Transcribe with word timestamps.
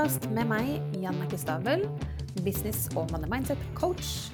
podkast 0.00 0.30
med 0.32 0.48
meg, 0.48 0.68
Jannicke 0.96 1.36
Stabel, 1.36 1.82
business- 2.40 2.86
og 2.96 3.10
money 3.12 3.28
mindset-coach. 3.28 4.30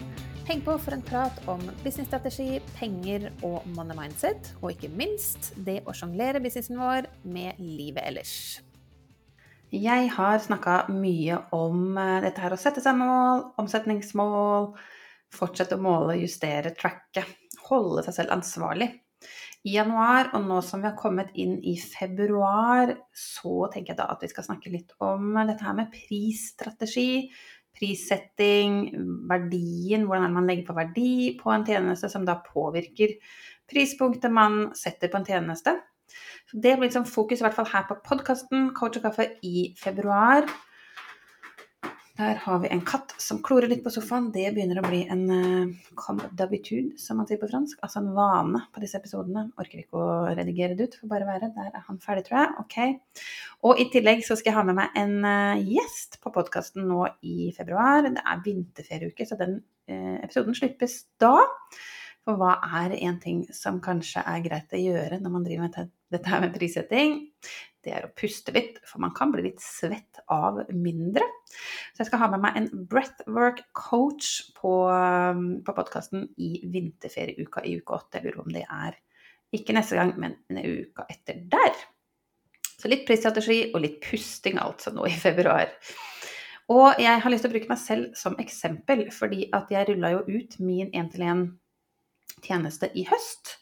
Heng 0.46 0.60
på 0.62 0.76
for 0.78 0.94
en 0.94 1.02
prat 1.02 1.40
om 1.50 1.58
businessstrategi, 1.82 2.60
penger 2.76 3.32
og 3.42 3.64
money 3.74 3.96
mindset, 3.98 4.52
og 4.60 4.76
ikke 4.76 4.92
minst 4.94 5.48
det 5.66 5.80
å 5.82 5.94
sjonglere 5.96 6.38
businessen 6.44 6.78
vår 6.78 7.08
med 7.26 7.58
livet 7.58 7.98
ellers. 8.04 8.36
Jeg 9.74 10.12
har 10.14 10.38
snakka 10.44 10.84
mye 10.94 11.40
om 11.58 11.98
eh, 11.98 12.20
dette 12.28 12.44
her 12.44 12.54
å 12.54 12.60
sette 12.62 12.84
seg 12.84 12.94
mål, 13.00 13.48
omsetningsmål, 13.58 14.70
fortsette 15.34 15.74
å 15.74 15.82
måle, 15.82 16.20
justere, 16.22 16.76
tracke, 16.78 17.26
holde 17.72 18.06
seg 18.06 18.20
selv 18.20 18.38
ansvarlig 18.38 18.92
i 19.66 19.74
januar, 19.74 20.30
og 20.36 20.46
nå 20.46 20.60
som 20.62 20.82
vi 20.82 20.86
har 20.86 20.98
kommet 20.98 21.32
inn 21.34 21.56
i 21.66 21.74
februar, 21.80 22.92
så 23.10 23.66
tenker 23.72 23.92
jeg 23.92 24.00
da 24.00 24.06
at 24.12 24.22
vi 24.22 24.30
skal 24.30 24.46
snakke 24.46 24.70
litt 24.70 24.94
om 25.02 25.34
dette 25.40 25.66
her 25.66 25.74
med 25.74 25.90
prisstrategi, 25.94 27.26
prissetting, 27.76 28.78
verdien, 29.28 30.06
hvordan 30.06 30.32
man 30.36 30.46
legger 30.48 30.68
på 30.68 30.76
verdi 30.78 31.16
på 31.40 31.50
en 31.52 31.66
tjeneste 31.66 32.08
som 32.12 32.24
da 32.24 32.38
påvirker 32.46 33.18
prispunktet 33.68 34.32
man 34.32 34.70
setter 34.78 35.10
på 35.10 35.20
en 35.20 35.26
tjeneste. 35.26 35.74
Så 36.46 36.60
det 36.62 36.76
blir 36.76 36.86
liksom 36.86 37.08
fokus 37.10 37.42
i 37.42 37.46
hvert 37.46 37.56
fall 37.56 37.68
her 37.72 37.84
på 37.88 37.98
podkasten 38.06 38.70
Coach 38.76 39.00
og 39.00 39.08
kaffe 39.08 39.28
i 39.44 39.72
februar. 39.80 40.46
Der 42.16 42.38
har 42.40 42.60
vi 42.62 42.68
en 42.72 42.80
katt 42.80 43.12
som 43.20 43.42
klorer 43.44 43.68
litt 43.68 43.82
på 43.84 43.90
sofaen. 43.92 44.30
Det 44.32 44.46
begynner 44.56 44.78
å 44.80 44.84
bli 44.86 45.02
en 45.12 45.24
uh, 45.28 45.90
comme 46.00 46.30
d'habitude, 46.38 46.94
som 47.00 47.18
man 47.20 47.28
sier 47.28 47.36
på 47.40 47.48
fransk. 47.50 47.76
Altså 47.84 48.00
en 48.00 48.14
vane 48.16 48.62
på 48.72 48.80
disse 48.80 48.96
episodene. 48.96 49.50
Orker 49.60 49.82
ikke 49.82 50.00
å 50.00 50.14
redigere 50.30 50.78
det 50.78 50.86
ut, 50.86 50.96
får 51.02 51.10
bare 51.10 51.28
være. 51.28 51.50
Der 51.52 51.68
er 51.68 51.84
han 51.84 52.00
ferdig, 52.00 52.24
tror 52.28 52.38
jeg. 52.40 52.54
Ok. 52.62 53.26
Og 53.68 53.82
i 53.84 53.88
tillegg 53.92 54.24
så 54.24 54.38
skal 54.38 54.52
jeg 54.52 54.56
ha 54.56 54.64
med 54.64 54.78
meg 54.80 54.96
en 54.96 55.14
uh, 55.28 55.60
gjest 55.60 56.16
på 56.24 56.32
podkasten 56.32 56.88
nå 56.88 57.02
i 57.20 57.50
februar. 57.56 58.08
Det 58.08 58.24
er 58.24 58.42
vinterferieuke, 58.48 59.28
så 59.28 59.36
den 59.42 59.58
uh, 59.60 60.16
episoden 60.22 60.56
slippes 60.56 61.02
da. 61.20 61.34
For 62.24 62.40
hva 62.40 62.56
er 62.80 62.96
en 62.96 63.20
ting 63.20 63.44
som 63.54 63.82
kanskje 63.84 64.24
er 64.24 64.40
greit 64.46 64.72
å 64.72 64.80
gjøre 64.80 65.20
når 65.20 65.36
man 65.36 65.44
driver 65.44 65.68
med 65.68 65.76
dette 66.12 66.30
her 66.30 66.44
med 66.44 66.54
prissetting? 66.54 67.24
det 67.86 67.94
er 67.94 68.06
å 68.06 68.14
puste 68.18 68.52
litt, 68.54 68.80
for 68.86 69.02
man 69.02 69.14
kan 69.14 69.30
bli 69.32 69.44
litt 69.46 69.62
svett 69.62 70.20
av 70.32 70.58
mindre. 70.74 71.24
Så 71.94 72.02
jeg 72.02 72.10
skal 72.10 72.24
ha 72.24 72.30
med 72.32 72.42
meg 72.42 72.58
en 72.58 72.68
breathwork 72.90 73.62
coach 73.78 74.50
på, 74.58 74.72
um, 74.90 75.60
på 75.66 75.74
podkasten 75.76 76.26
i 76.42 76.64
vinterferieuka 76.72 77.62
i 77.62 77.76
uke 77.78 78.00
åtte. 78.00 78.18
Jeg 78.18 78.26
lurer 78.26 78.40
på 78.40 78.46
om 78.48 78.56
det 78.56 78.64
er 78.66 78.98
ikke 79.54 79.76
neste 79.76 79.98
gang, 79.98 80.16
men 80.18 80.34
en 80.50 80.62
uke 80.64 81.06
etter 81.12 81.44
der. 81.52 81.78
Så 82.76 82.90
litt 82.90 83.06
prisstrategi 83.08 83.60
og 83.70 83.80
litt 83.84 84.00
pusting 84.04 84.58
altså 84.60 84.92
nå 84.94 85.06
i 85.08 85.14
februar. 85.16 85.70
Og 86.74 86.98
jeg 86.98 87.22
har 87.22 87.30
lyst 87.30 87.46
til 87.46 87.52
å 87.52 87.54
bruke 87.54 87.70
meg 87.70 87.78
selv 87.78 88.18
som 88.18 88.34
eksempel, 88.42 89.06
fordi 89.14 89.46
at 89.54 89.70
jeg 89.70 89.86
rulla 89.92 90.16
jo 90.16 90.24
ut 90.26 90.58
min 90.58 90.90
1-til-1-tjeneste 90.90 92.90
i 92.98 93.06
høst. 93.06 93.60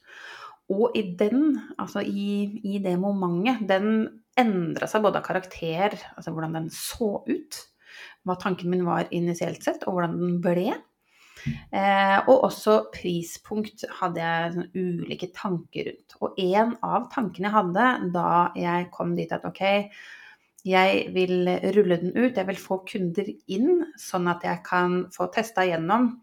Og 0.72 0.96
i 0.96 1.02
den, 1.18 1.58
altså 1.76 2.00
i, 2.00 2.60
i 2.64 2.80
det 2.82 2.94
momentet, 3.00 3.66
den 3.68 4.06
endra 4.40 4.88
seg 4.90 5.04
både 5.04 5.20
av 5.20 5.26
karakter, 5.26 5.96
altså 6.16 6.32
hvordan 6.32 6.56
den 6.56 6.70
så 6.72 7.18
ut, 7.28 7.60
hva 8.24 8.36
tanken 8.40 8.72
min 8.72 8.86
var 8.86 9.10
initielt 9.14 9.62
sett, 9.62 9.84
og 9.84 9.98
hvordan 9.98 10.16
den 10.18 10.40
ble. 10.44 10.72
Eh, 11.44 12.18
og 12.30 12.46
også 12.48 12.78
prispunkt 12.94 13.84
hadde 13.98 14.22
jeg 14.22 14.52
sånn 14.54 14.70
ulike 14.72 15.28
tanker 15.36 15.90
rundt. 15.90 16.16
Og 16.24 16.40
en 16.40 16.74
av 16.86 17.08
tankene 17.12 17.50
jeg 17.50 17.56
hadde 17.58 17.88
da 18.14 18.28
jeg 18.58 18.88
kom 18.94 19.12
dit 19.18 19.32
at 19.34 19.44
ok, 19.48 19.64
jeg 20.64 21.08
vil 21.12 21.48
rulle 21.76 21.98
den 22.00 22.14
ut, 22.16 22.38
jeg 22.38 22.48
vil 22.48 22.60
få 22.60 22.80
kunder 22.88 23.26
inn, 23.52 23.84
sånn 24.00 24.30
at 24.32 24.46
jeg 24.46 24.62
kan 24.64 25.02
få 25.12 25.28
testa 25.34 25.66
igjennom 25.66 26.14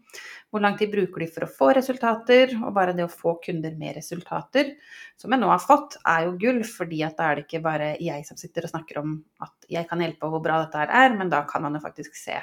hvor 0.52 0.60
lang 0.60 0.74
tid 0.76 0.90
bruker 0.92 1.22
de 1.22 1.28
for 1.32 1.46
å 1.46 1.48
få 1.48 1.70
resultater? 1.78 2.50
Og 2.60 2.74
bare 2.76 2.92
det 2.92 3.06
å 3.06 3.12
få 3.12 3.38
kunder 3.40 3.72
med 3.80 3.96
resultater, 3.96 4.74
som 5.16 5.32
jeg 5.32 5.40
nå 5.40 5.48
har 5.48 5.62
fått, 5.62 5.96
er 6.04 6.26
jo 6.26 6.34
gull. 6.42 6.60
fordi 6.68 7.00
at 7.06 7.16
da 7.16 7.30
er 7.30 7.38
det 7.38 7.46
ikke 7.46 7.62
bare 7.64 7.88
jeg 8.04 8.26
som 8.28 8.36
sitter 8.36 8.66
og 8.66 8.74
snakker 8.74 9.00
om 9.00 9.14
at 9.40 9.70
jeg 9.72 9.88
kan 9.88 10.04
hjelpe 10.04 10.28
og 10.28 10.36
hvor 10.36 10.44
bra 10.44 10.58
dette 10.60 10.82
her 10.82 10.92
er, 10.92 11.16
men 11.16 11.32
da 11.32 11.40
kan 11.48 11.64
man 11.64 11.78
jo 11.78 11.80
faktisk 11.80 12.18
se 12.18 12.36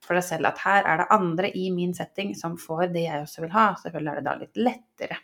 for 0.00 0.16
deg 0.16 0.24
selv 0.24 0.48
at 0.48 0.64
her 0.64 0.88
er 0.88 1.02
det 1.02 1.10
andre 1.12 1.52
i 1.52 1.68
min 1.74 1.92
setting 1.94 2.32
som 2.38 2.56
får 2.56 2.86
det 2.94 3.04
jeg 3.04 3.26
også 3.26 3.44
vil 3.44 3.56
ha. 3.58 3.66
Selvfølgelig 3.82 4.12
er 4.12 4.22
det 4.22 4.28
da 4.30 4.38
litt 4.40 4.62
lettere 4.70 5.20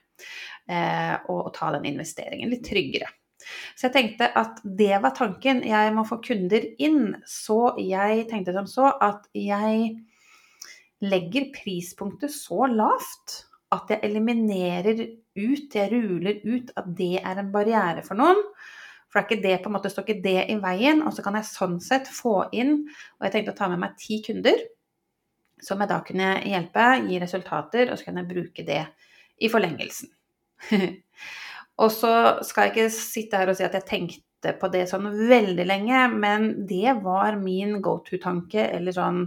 eh, 0.68 1.14
å, 1.16 1.40
å 1.40 1.54
ta 1.56 1.72
den 1.78 1.88
investeringen. 1.94 2.52
Litt 2.52 2.68
tryggere. 2.68 3.08
Så 3.76 3.88
jeg 3.88 3.94
tenkte 3.94 4.30
at 4.38 4.60
det 4.64 4.96
var 5.02 5.14
tanken. 5.16 5.62
Jeg 5.66 5.94
må 5.94 6.06
få 6.08 6.20
kunder 6.24 6.64
inn. 6.82 7.16
Så 7.28 7.74
jeg 7.82 8.26
tenkte 8.30 8.54
som 8.56 8.68
så 8.70 8.92
at 9.02 9.28
jeg 9.36 9.96
legger 11.04 11.50
prispunktet 11.54 12.32
så 12.32 12.66
lavt 12.70 13.42
at 13.74 13.90
jeg 13.92 14.04
eliminerer 14.06 15.02
ut, 15.36 15.74
jeg 15.74 15.90
ruler 15.92 16.40
ut 16.46 16.70
at 16.78 16.86
det 16.96 17.16
er 17.20 17.42
en 17.42 17.52
barriere 17.52 18.04
for 18.06 18.18
noen. 18.18 18.40
For 19.10 19.20
det 19.20 19.24
er 19.24 19.28
ikke 19.28 19.42
det, 19.48 19.58
på 19.62 19.70
en 19.70 19.76
måte 19.76 19.90
står 19.92 20.06
ikke 20.06 20.22
det 20.24 20.38
i 20.52 20.56
veien. 20.62 21.02
Og 21.06 21.12
så 21.14 21.24
kan 21.24 21.36
jeg 21.38 21.48
sånn 21.50 21.76
sett 21.84 22.08
få 22.10 22.46
inn 22.56 22.78
Og 22.86 23.26
jeg 23.26 23.34
tenkte 23.34 23.54
å 23.54 23.58
ta 23.58 23.70
med 23.72 23.82
meg 23.82 24.00
ti 24.00 24.20
kunder 24.24 24.64
som 25.62 25.80
jeg 25.80 25.88
da 25.88 26.02
kunne 26.04 26.30
hjelpe, 26.44 26.84
gi 27.08 27.18
resultater, 27.22 27.90
og 27.90 27.98
så 27.98 28.08
kan 28.08 28.20
jeg 28.20 28.28
bruke 28.28 28.64
det 28.66 28.82
i 29.40 29.48
forlengelsen. 29.52 30.10
og 31.76 31.90
så 31.92 32.12
skal 32.46 32.66
jeg 32.66 32.74
ikke 32.74 32.94
sitte 32.94 33.40
her 33.40 33.52
og 33.52 33.58
si 33.58 33.66
at 33.66 33.74
jeg 33.76 33.88
tenkte 33.88 34.54
på 34.60 34.70
det 34.72 34.86
sånn 34.88 35.08
veldig 35.28 35.66
lenge, 35.66 36.06
men 36.12 36.48
det 36.68 36.96
var 37.02 37.36
min 37.40 37.80
go 37.84 37.98
to-tanke, 38.06 38.68
eller 38.76 38.94
sånn 38.96 39.26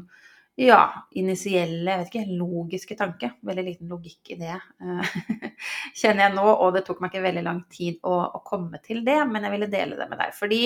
ja, 0.59 0.79
initielle, 1.15 1.88
jeg 1.88 1.99
vet 2.01 2.09
ikke, 2.09 2.38
logiske 2.39 2.95
tanke. 2.99 3.29
Veldig 3.47 3.63
liten 3.63 3.91
logikk 3.91 4.33
i 4.33 4.39
det, 4.41 4.57
eh, 4.57 5.13
kjenner 6.01 6.25
jeg 6.25 6.33
nå. 6.35 6.47
Og 6.49 6.73
det 6.75 6.83
tok 6.88 6.99
meg 6.99 7.13
ikke 7.13 7.27
veldig 7.29 7.43
lang 7.45 7.61
tid 7.71 8.01
å, 8.03 8.17
å, 8.27 8.41
komme 8.43 8.81
til 8.83 9.05
det, 9.05 9.21
men 9.29 9.45
jeg 9.45 9.55
ville 9.55 9.69
dele 9.71 9.99
det 9.99 10.09
med 10.11 10.19
deg. 10.19 10.33
Fordi 10.35 10.61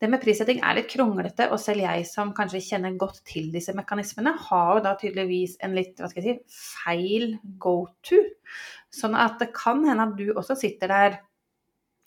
det 0.00 0.08
med 0.08 0.22
prissetting 0.22 0.62
er 0.64 0.78
litt 0.78 0.88
kronglete, 0.88 1.50
og 1.52 1.60
selv 1.60 1.84
jeg 1.84 2.04
som 2.08 2.32
kanskje 2.36 2.62
kjenner 2.64 2.94
godt 3.00 3.20
til 3.28 3.50
disse 3.52 3.74
mekanismene, 3.76 4.32
har 4.48 4.78
jo 4.78 4.84
da 4.86 4.94
tydeligvis 5.00 5.58
en 5.66 5.74
litt, 5.76 5.98
hva 6.00 6.08
skal 6.08 6.24
jeg 6.24 6.38
si, 6.38 6.60
feil 6.84 7.34
go 7.60 7.82
to. 8.06 8.20
Sånn 8.96 9.18
at 9.18 9.36
det 9.42 9.50
kan 9.56 9.84
hende 9.84 10.08
at 10.08 10.16
du 10.16 10.30
også 10.32 10.56
sitter 10.56 10.94
der 10.94 11.18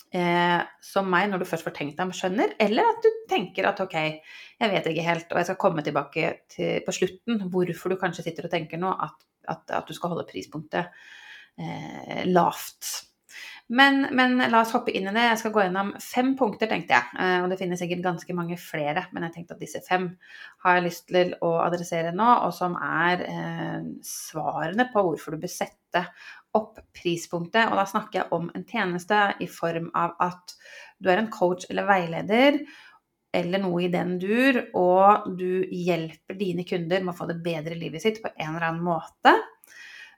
eh, 0.09 0.65
som 0.81 1.09
meg, 1.13 1.29
når 1.29 1.43
du 1.43 1.49
først 1.51 1.69
får 1.69 1.77
tenkt 1.77 1.99
deg 1.99 2.07
om, 2.07 2.15
skjønner, 2.17 2.57
eller 2.65 2.89
at 2.95 3.05
du 3.05 3.11
tenker 3.29 3.69
at 3.69 3.85
ok, 3.85 3.97
jeg 4.57 4.73
vet 4.73 4.89
ikke 4.89 5.07
helt, 5.11 5.29
og 5.29 5.41
jeg 5.41 5.51
skal 5.51 5.61
komme 5.61 5.85
tilbake 5.85 6.33
til, 6.55 6.81
på 6.85 6.97
slutten 6.97 7.45
hvorfor 7.53 7.93
du 7.93 7.99
kanskje 8.01 8.25
sitter 8.25 8.49
og 8.49 8.55
tenker 8.57 8.81
nå 8.81 8.89
at, 9.05 9.17
at, 9.53 9.65
at 9.81 9.89
du 9.89 9.93
skal 9.93 10.15
holde 10.15 10.25
prispunktet 10.33 10.89
eh, 11.61 12.23
lavt. 12.29 13.12
Men, 13.71 14.07
men, 14.11 14.37
la 14.51 14.59
oss 14.61 14.73
hoppe 14.75 14.91
inn 14.91 15.07
i 15.07 15.13
det. 15.15 15.23
Jeg 15.29 15.39
skal 15.39 15.53
gå 15.55 15.63
gjennom 15.63 15.93
fem 16.03 16.33
punkter, 16.37 16.67
tenkte 16.69 16.97
jeg. 16.97 17.15
Eh, 17.15 17.37
og 17.41 17.47
det 17.49 17.57
finnes 17.61 17.79
sikkert 17.79 18.03
ganske 18.03 18.35
mange 18.35 18.57
flere, 18.59 19.05
men 19.15 19.25
jeg 19.27 19.35
tenkte 19.37 19.55
at 19.55 19.63
disse 19.63 19.81
fem 19.85 20.09
har 20.65 20.77
jeg 20.77 20.85
lyst 20.89 21.05
til 21.09 21.31
å 21.45 21.53
adressere 21.63 22.11
nå, 22.15 22.29
og 22.43 22.51
som 22.55 22.75
er 22.77 23.23
eh, 23.23 23.85
svarene 24.05 24.89
på 24.91 25.05
hvorfor 25.07 25.35
du 25.35 25.45
bør 25.45 25.53
sette 25.55 26.03
opp 26.59 26.81
prispunktet. 26.93 27.69
Og 27.71 27.79
da 27.79 27.87
snakker 27.89 28.21
jeg 28.21 28.35
om 28.35 28.51
en 28.51 28.67
tjeneste 28.67 29.21
i 29.41 29.49
form 29.49 29.89
av 29.97 30.17
at 30.21 30.57
du 30.99 31.09
er 31.11 31.23
en 31.23 31.31
coach 31.33 31.69
eller 31.71 31.87
veileder 31.87 32.59
eller 33.33 33.63
noe 33.63 33.79
i 33.81 33.89
den 33.89 34.19
dur, 34.21 34.59
og 34.77 35.31
du 35.39 35.63
hjelper 35.73 36.37
dine 36.37 36.67
kunder 36.69 37.01
med 37.01 37.15
å 37.15 37.17
få 37.17 37.25
det 37.31 37.39
bedre 37.41 37.73
i 37.73 37.79
livet 37.81 38.03
sitt 38.03 38.19
på 38.21 38.29
en 38.35 38.51
eller 38.51 38.67
annen 38.67 38.85
måte. 38.85 39.33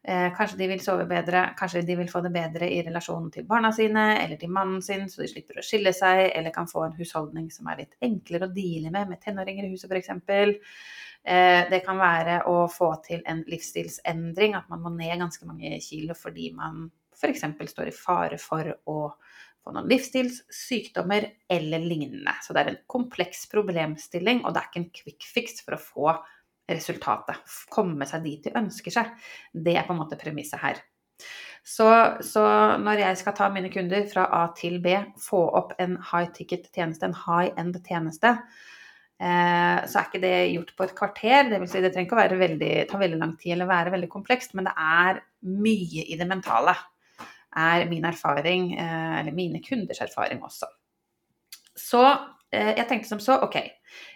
Eh, 0.08 0.34
kanskje 0.38 0.58
de 0.58 0.68
vil 0.70 0.82
sove 0.86 1.08
bedre, 1.10 1.40
kanskje 1.58 1.82
de 1.82 1.96
vil 1.98 2.10
få 2.12 2.20
det 2.22 2.30
bedre 2.30 2.68
i 2.70 2.84
relasjonen 2.86 3.32
til 3.34 3.48
barna 3.50 3.72
sine 3.74 4.04
eller 4.20 4.38
til 4.38 4.52
mannen 4.54 4.84
sin, 4.86 5.08
så 5.10 5.24
de 5.24 5.30
slipper 5.32 5.58
å 5.58 5.64
skille 5.66 5.96
seg, 5.98 6.28
eller 6.30 6.54
kan 6.54 6.70
få 6.70 6.84
en 6.86 6.94
husholdning 6.94 7.48
som 7.50 7.72
er 7.72 7.80
litt 7.82 7.96
enklere 8.06 8.46
å 8.46 8.54
deale 8.54 8.92
med, 8.94 9.10
med 9.10 9.22
tenåringer 9.24 9.66
i 9.66 9.72
huset 9.72 9.90
f.eks. 9.90 10.12
Eh, 11.26 11.64
det 11.72 11.80
kan 11.88 11.98
være 11.98 12.44
å 12.52 12.68
få 12.70 12.92
til 13.08 13.26
en 13.26 13.42
livsstilsendring, 13.50 14.54
at 14.60 14.70
man 14.70 14.84
må 14.84 14.94
ned 14.94 15.18
ganske 15.24 15.50
mange 15.50 15.74
kilo 15.82 16.14
fordi 16.14 16.52
man 16.54 16.86
f.eks. 17.16 17.48
står 17.74 17.90
i 17.90 17.98
fare 17.98 18.38
for 18.38 18.70
å 18.86 19.00
få 19.66 19.74
noen 19.74 19.90
livsstilssykdommer 19.90 21.32
eller 21.50 21.82
lignende. 21.82 22.38
Så 22.46 22.54
det 22.54 22.62
er 22.62 22.74
en 22.76 22.82
kompleks 22.94 23.48
problemstilling, 23.50 24.46
og 24.46 24.54
det 24.54 24.62
er 24.62 24.70
ikke 24.70 24.84
en 24.84 24.92
quick 25.02 25.30
fix 25.34 25.66
for 25.66 25.80
å 25.80 25.82
få 25.82 26.18
resultatet. 26.70 27.58
Komme 27.72 28.08
seg 28.10 28.26
dit 28.26 28.46
de 28.46 28.54
ønsker 28.58 28.94
seg. 28.94 29.12
Det 29.52 29.76
er 29.78 29.88
på 29.88 29.96
en 29.96 30.02
måte 30.02 30.20
premisset 30.20 30.62
her. 30.62 30.84
Så, 31.66 31.88
så, 32.22 32.46
når 32.78 33.02
jeg 33.02 33.18
skal 33.22 33.34
ta 33.38 33.50
mine 33.50 33.72
kunder 33.74 34.06
fra 34.12 34.28
A 34.38 34.46
til 34.58 34.78
B, 34.84 34.94
få 35.22 35.42
opp 35.58 35.74
en 35.82 35.98
high 36.12 36.30
ticket 36.36 36.70
tjeneste, 36.76 37.08
en 37.10 37.18
high 37.26 37.56
end 37.58 37.80
tjeneste, 37.88 38.36
Eh, 39.16 39.78
så 39.88 40.02
er 40.02 40.08
ikke 40.10 40.20
det 40.20 40.34
gjort 40.52 40.74
på 40.76 40.86
et 40.86 40.96
kvarter. 40.98 41.50
Det, 41.50 41.60
vil 41.62 41.72
si, 41.72 41.82
det 41.84 41.94
trenger 41.94 42.10
ikke 42.10 42.36
å 42.36 42.42
veldig, 42.42 42.74
ta 42.90 43.00
veldig 43.00 43.20
lang 43.22 43.36
tid 43.40 43.56
eller 43.56 43.70
være 43.72 43.94
veldig 43.96 44.12
komplekst, 44.12 44.56
men 44.58 44.68
det 44.68 44.76
er 44.76 45.22
mye 45.56 46.04
i 46.04 46.18
det 46.20 46.28
mentale. 46.28 46.76
Er 47.56 47.86
min 47.88 48.08
erfaring, 48.08 48.74
eh, 48.76 49.20
eller 49.22 49.36
mine 49.36 49.62
kunders 49.64 50.02
erfaring 50.04 50.44
også. 50.44 50.68
Så 51.76 52.04
jeg 52.54 52.88
tenkte 52.90 53.10
som 53.10 53.22
så, 53.24 53.40
ok, 53.46 53.56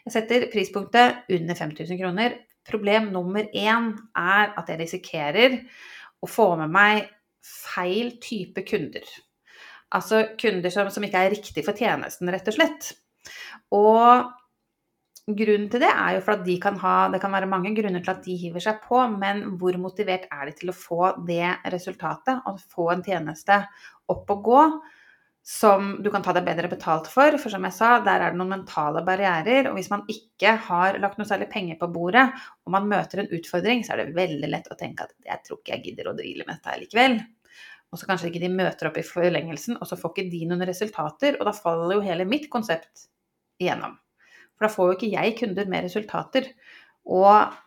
jeg 0.05 0.13
setter 0.13 0.47
prispunktet 0.53 1.29
under 1.35 1.57
5000 1.57 1.99
kroner. 1.99 2.37
Problem 2.69 3.09
nummer 3.13 3.47
én 3.55 3.93
er 4.17 4.53
at 4.59 4.69
jeg 4.69 4.81
risikerer 4.83 5.57
å 6.21 6.29
få 6.29 6.51
med 6.59 6.73
meg 6.73 7.07
feil 7.45 8.13
type 8.21 8.63
kunder. 8.67 9.05
Altså 9.95 10.25
kunder 10.39 10.69
som, 10.73 10.91
som 10.93 11.05
ikke 11.05 11.23
er 11.25 11.33
riktig 11.33 11.63
for 11.65 11.77
tjenesten, 11.77 12.29
rett 12.29 12.51
og 12.51 12.59
slett. 12.59 12.91
Og 13.75 14.29
Grunnen 15.29 15.67
til 15.69 15.83
det 15.83 15.89
er 15.91 16.15
jo 16.15 16.21
for 16.25 16.39
at 16.39 16.45
de 16.45 16.55
kan 16.61 16.77
ha 16.81 16.93
Det 17.13 17.19
kan 17.21 17.33
være 17.35 17.49
mange 17.49 17.69
grunner 17.77 18.01
til 18.01 18.13
at 18.15 18.23
de 18.25 18.37
hiver 18.39 18.63
seg 18.63 18.79
på, 18.81 18.97
men 19.21 19.43
hvor 19.61 19.75
motivert 19.77 20.25
er 20.33 20.49
de 20.49 20.55
til 20.57 20.71
å 20.71 20.77
få 20.77 21.11
det 21.27 21.51
resultatet? 21.69 22.41
Å 22.49 22.55
få 22.73 22.87
en 22.95 23.03
tjeneste 23.05 23.59
opp 24.09 24.31
og 24.33 24.41
gå 24.47 24.63
som 25.45 25.95
du 26.03 26.09
kan 26.13 26.23
ta 26.23 26.33
deg 26.35 26.45
bedre 26.45 26.69
betalt 26.71 27.07
for. 27.09 27.37
For 27.41 27.53
som 27.53 27.63
jeg 27.65 27.75
sa, 27.75 27.95
der 28.05 28.21
er 28.21 28.33
det 28.33 28.39
noen 28.39 28.53
mentale 28.57 29.01
barrierer. 29.07 29.69
Og 29.69 29.79
hvis 29.79 29.89
man 29.91 30.03
ikke 30.11 30.55
har 30.67 30.99
lagt 31.01 31.19
noe 31.19 31.27
særlig 31.29 31.49
penger 31.53 31.79
på 31.79 31.89
bordet, 31.93 32.27
og 32.65 32.75
man 32.75 32.89
møter 32.91 33.23
en 33.23 33.31
utfordring, 33.37 33.85
så 33.85 33.95
er 33.95 34.03
det 34.03 34.17
veldig 34.17 34.51
lett 34.51 34.69
å 34.69 34.77
tenke 34.79 35.07
at 35.07 35.15
jeg 35.25 35.45
tror 35.47 35.61
ikke 35.61 35.75
jeg 35.75 35.85
gidder 35.87 36.11
å 36.11 36.15
drille 36.17 36.45
med 36.45 36.59
dette 36.59 36.81
likevel. 36.83 37.17
Og 37.89 37.97
så 37.97 38.09
kanskje 38.09 38.29
ikke 38.29 38.43
de 38.43 38.51
møter 38.53 38.91
opp 38.91 38.99
i 39.01 39.05
forlengelsen, 39.05 39.79
og 39.81 39.89
så 39.89 39.97
får 39.97 40.13
ikke 40.13 40.29
de 40.35 40.43
noen 40.51 40.67
resultater. 40.69 41.39
Og 41.39 41.47
da 41.49 41.55
faller 41.55 41.97
jo 41.97 42.05
hele 42.05 42.27
mitt 42.29 42.45
konsept 42.53 43.07
igjennom. 43.61 43.97
For 44.53 44.67
da 44.67 44.73
får 44.73 44.91
jo 44.91 44.99
ikke 44.99 45.11
jeg 45.15 45.35
kunder 45.39 45.71
med 45.71 45.87
resultater. 45.87 46.51
Og 47.09 47.57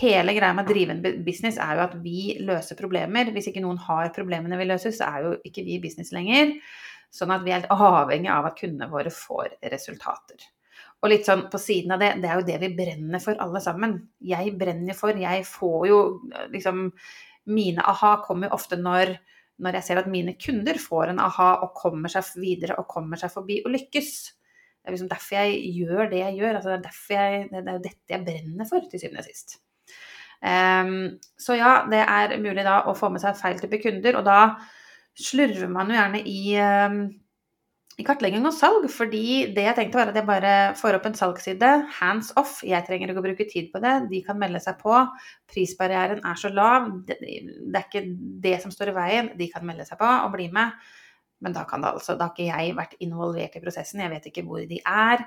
hele 0.00 0.34
greia 0.34 0.54
med 0.54 0.66
å 0.66 0.70
drive 0.72 0.94
en 0.96 1.24
business 1.26 1.58
er 1.62 1.76
jo 1.76 1.84
at 1.84 1.96
vi 2.02 2.20
løser 2.42 2.78
problemer. 2.78 3.30
Hvis 3.34 3.50
ikke 3.50 3.62
noen 3.62 3.78
har 3.86 4.10
problemene 4.16 4.58
vi 4.58 4.66
løser, 4.66 4.94
så 4.96 5.06
er 5.10 5.26
jo 5.26 5.34
ikke 5.46 5.66
vi 5.66 5.78
business 5.82 6.10
lenger. 6.14 6.56
Sånn 7.10 7.32
at 7.34 7.42
vi 7.42 7.52
er 7.52 7.62
helt 7.62 7.72
avhengig 7.74 8.30
av 8.30 8.48
at 8.50 8.58
kundene 8.58 8.90
våre 8.90 9.10
får 9.14 9.56
resultater. 9.72 10.44
Og 11.00 11.08
litt 11.10 11.26
sånn 11.26 11.46
på 11.50 11.58
siden 11.60 11.94
av 11.94 12.02
det, 12.02 12.12
det 12.20 12.28
er 12.28 12.38
jo 12.38 12.46
det 12.46 12.58
vi 12.60 12.70
brenner 12.76 13.22
for 13.24 13.40
alle 13.40 13.62
sammen. 13.64 13.96
Jeg 14.20 14.52
brenner 14.60 14.96
for, 14.96 15.16
jeg 15.16 15.46
får 15.48 15.88
jo 15.90 16.00
liksom 16.52 16.88
Mine 17.50 17.82
aha 17.88 18.18
kommer 18.22 18.46
jo 18.46 18.54
ofte 18.54 18.76
når, 18.78 19.14
når 19.64 19.78
jeg 19.78 19.86
ser 19.86 19.98
at 20.02 20.10
mine 20.12 20.34
kunder 20.38 20.76
får 20.78 21.08
en 21.10 21.22
aha 21.24 21.46
og 21.64 21.72
kommer 21.74 22.12
seg 22.12 22.36
videre 22.38 22.76
og 22.78 22.86
kommer 22.92 23.18
seg 23.18 23.32
forbi 23.32 23.56
og 23.64 23.72
lykkes. 23.72 24.10
Det 24.76 24.88
er 24.88 24.94
liksom 24.94 25.08
derfor 25.10 25.38
jeg 25.38 25.72
gjør 25.80 26.10
det 26.12 26.20
jeg 26.20 26.36
gjør. 26.36 26.58
Altså 26.60 26.76
det, 26.84 26.92
er 27.16 27.24
jeg, 27.24 27.48
det, 27.50 27.62
er 27.64 27.78
jo 27.78 27.82
dette 27.88 28.14
jeg 28.14 28.26
brenner 28.28 28.68
for, 28.68 28.86
til 28.92 29.02
syvende 29.02 29.24
og 29.24 29.30
sist. 29.30 29.56
Um, 30.40 30.92
så 31.40 31.56
ja, 31.58 31.72
det 31.90 32.04
er 32.04 32.36
mulig 32.44 32.62
da 32.68 32.82
å 32.88 32.94
få 32.96 33.10
med 33.12 33.24
seg 33.24 33.40
feil 33.40 33.58
type 33.60 33.80
kunder, 33.82 34.20
og 34.20 34.28
da 34.28 34.38
slurver 35.20 35.70
man 35.72 35.90
jo 35.90 35.98
gjerne 35.98 36.20
i, 36.28 36.42
um, 36.60 37.00
i 38.00 38.06
kartlegging 38.06 38.46
og 38.48 38.54
salg, 38.56 38.86
fordi 38.92 39.50
det 39.56 39.66
jeg 39.66 39.76
tenkte 39.78 40.00
var 40.00 40.12
at 40.12 40.18
jeg 40.18 40.28
bare 40.28 40.54
får 40.78 40.98
opp 40.98 41.10
en 41.10 41.18
salgsside, 41.18 41.72
hands 41.98 42.32
off, 42.40 42.60
jeg 42.66 42.86
trenger 42.86 43.12
ikke 43.12 43.22
å 43.22 43.26
bruke 43.28 43.48
tid 43.50 43.68
på 43.74 43.82
det, 43.84 43.96
de 44.12 44.22
kan 44.26 44.40
melde 44.40 44.62
seg 44.64 44.80
på, 44.80 44.94
prisbarrieren 45.50 46.24
er 46.26 46.40
så 46.40 46.52
lav, 46.54 46.88
det, 47.08 47.20
er 47.20 47.84
ikke 47.84 48.06
det 48.46 48.56
som 48.64 48.72
står 48.74 48.94
i 48.94 48.96
veien, 48.96 49.30
de 49.38 49.50
kan 49.52 49.66
melde 49.66 49.88
seg 49.88 50.00
på 50.00 50.08
og 50.08 50.32
bli 50.36 50.48
med. 50.54 50.80
Men 51.40 51.54
da, 51.56 51.64
kan 51.64 51.80
det 51.80 51.94
altså, 51.94 52.16
da 52.20 52.28
har 52.28 52.34
ikke 52.36 52.50
jeg 52.50 52.76
vært 52.76 52.98
involvert 53.00 53.54
i 53.56 53.62
prosessen. 53.62 54.02
Jeg 54.04 54.12
vet 54.12 54.26
ikke 54.28 54.44
hvor 54.44 54.60
de 54.68 54.76
er. 54.84 55.24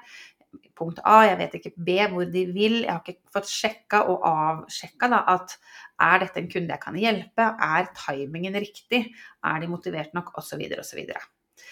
Punkt 0.77 0.99
A, 1.09 1.23
jeg 1.25 1.39
vet 1.39 1.55
ikke 1.57 1.71
B, 1.73 1.95
hvor 2.11 2.29
de 2.29 2.43
vil. 2.53 2.75
Jeg 2.83 2.91
har 2.91 3.01
ikke 3.01 3.33
fått 3.33 3.49
sjekka 3.49 4.03
og 4.11 4.27
avsjekka 4.29 5.09
at 5.33 5.55
er 6.01 6.19
dette 6.23 6.41
en 6.41 6.49
kunde 6.51 6.73
jeg 6.73 6.83
kan 6.83 6.97
hjelpe? 6.99 7.47
Er 7.67 7.89
timingen 7.97 8.57
riktig? 8.57 9.05
Er 9.45 9.61
de 9.61 9.71
motivert 9.71 10.13
nok? 10.17 10.33
Osv. 10.39 10.61
osv. 10.79 11.01
Så, 11.05 11.65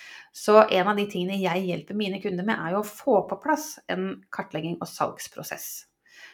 så 0.44 0.58
en 0.66 0.92
av 0.92 1.00
de 1.00 1.08
tingene 1.12 1.40
jeg 1.42 1.68
hjelper 1.70 1.98
mine 1.98 2.22
kunder 2.24 2.48
med, 2.48 2.58
er 2.58 2.76
jo 2.76 2.84
å 2.84 2.88
få 2.88 3.22
på 3.30 3.40
plass 3.44 3.74
en 3.92 4.14
kartlegging 4.34 4.78
og 4.80 4.90
salgsprosess. 4.90 5.70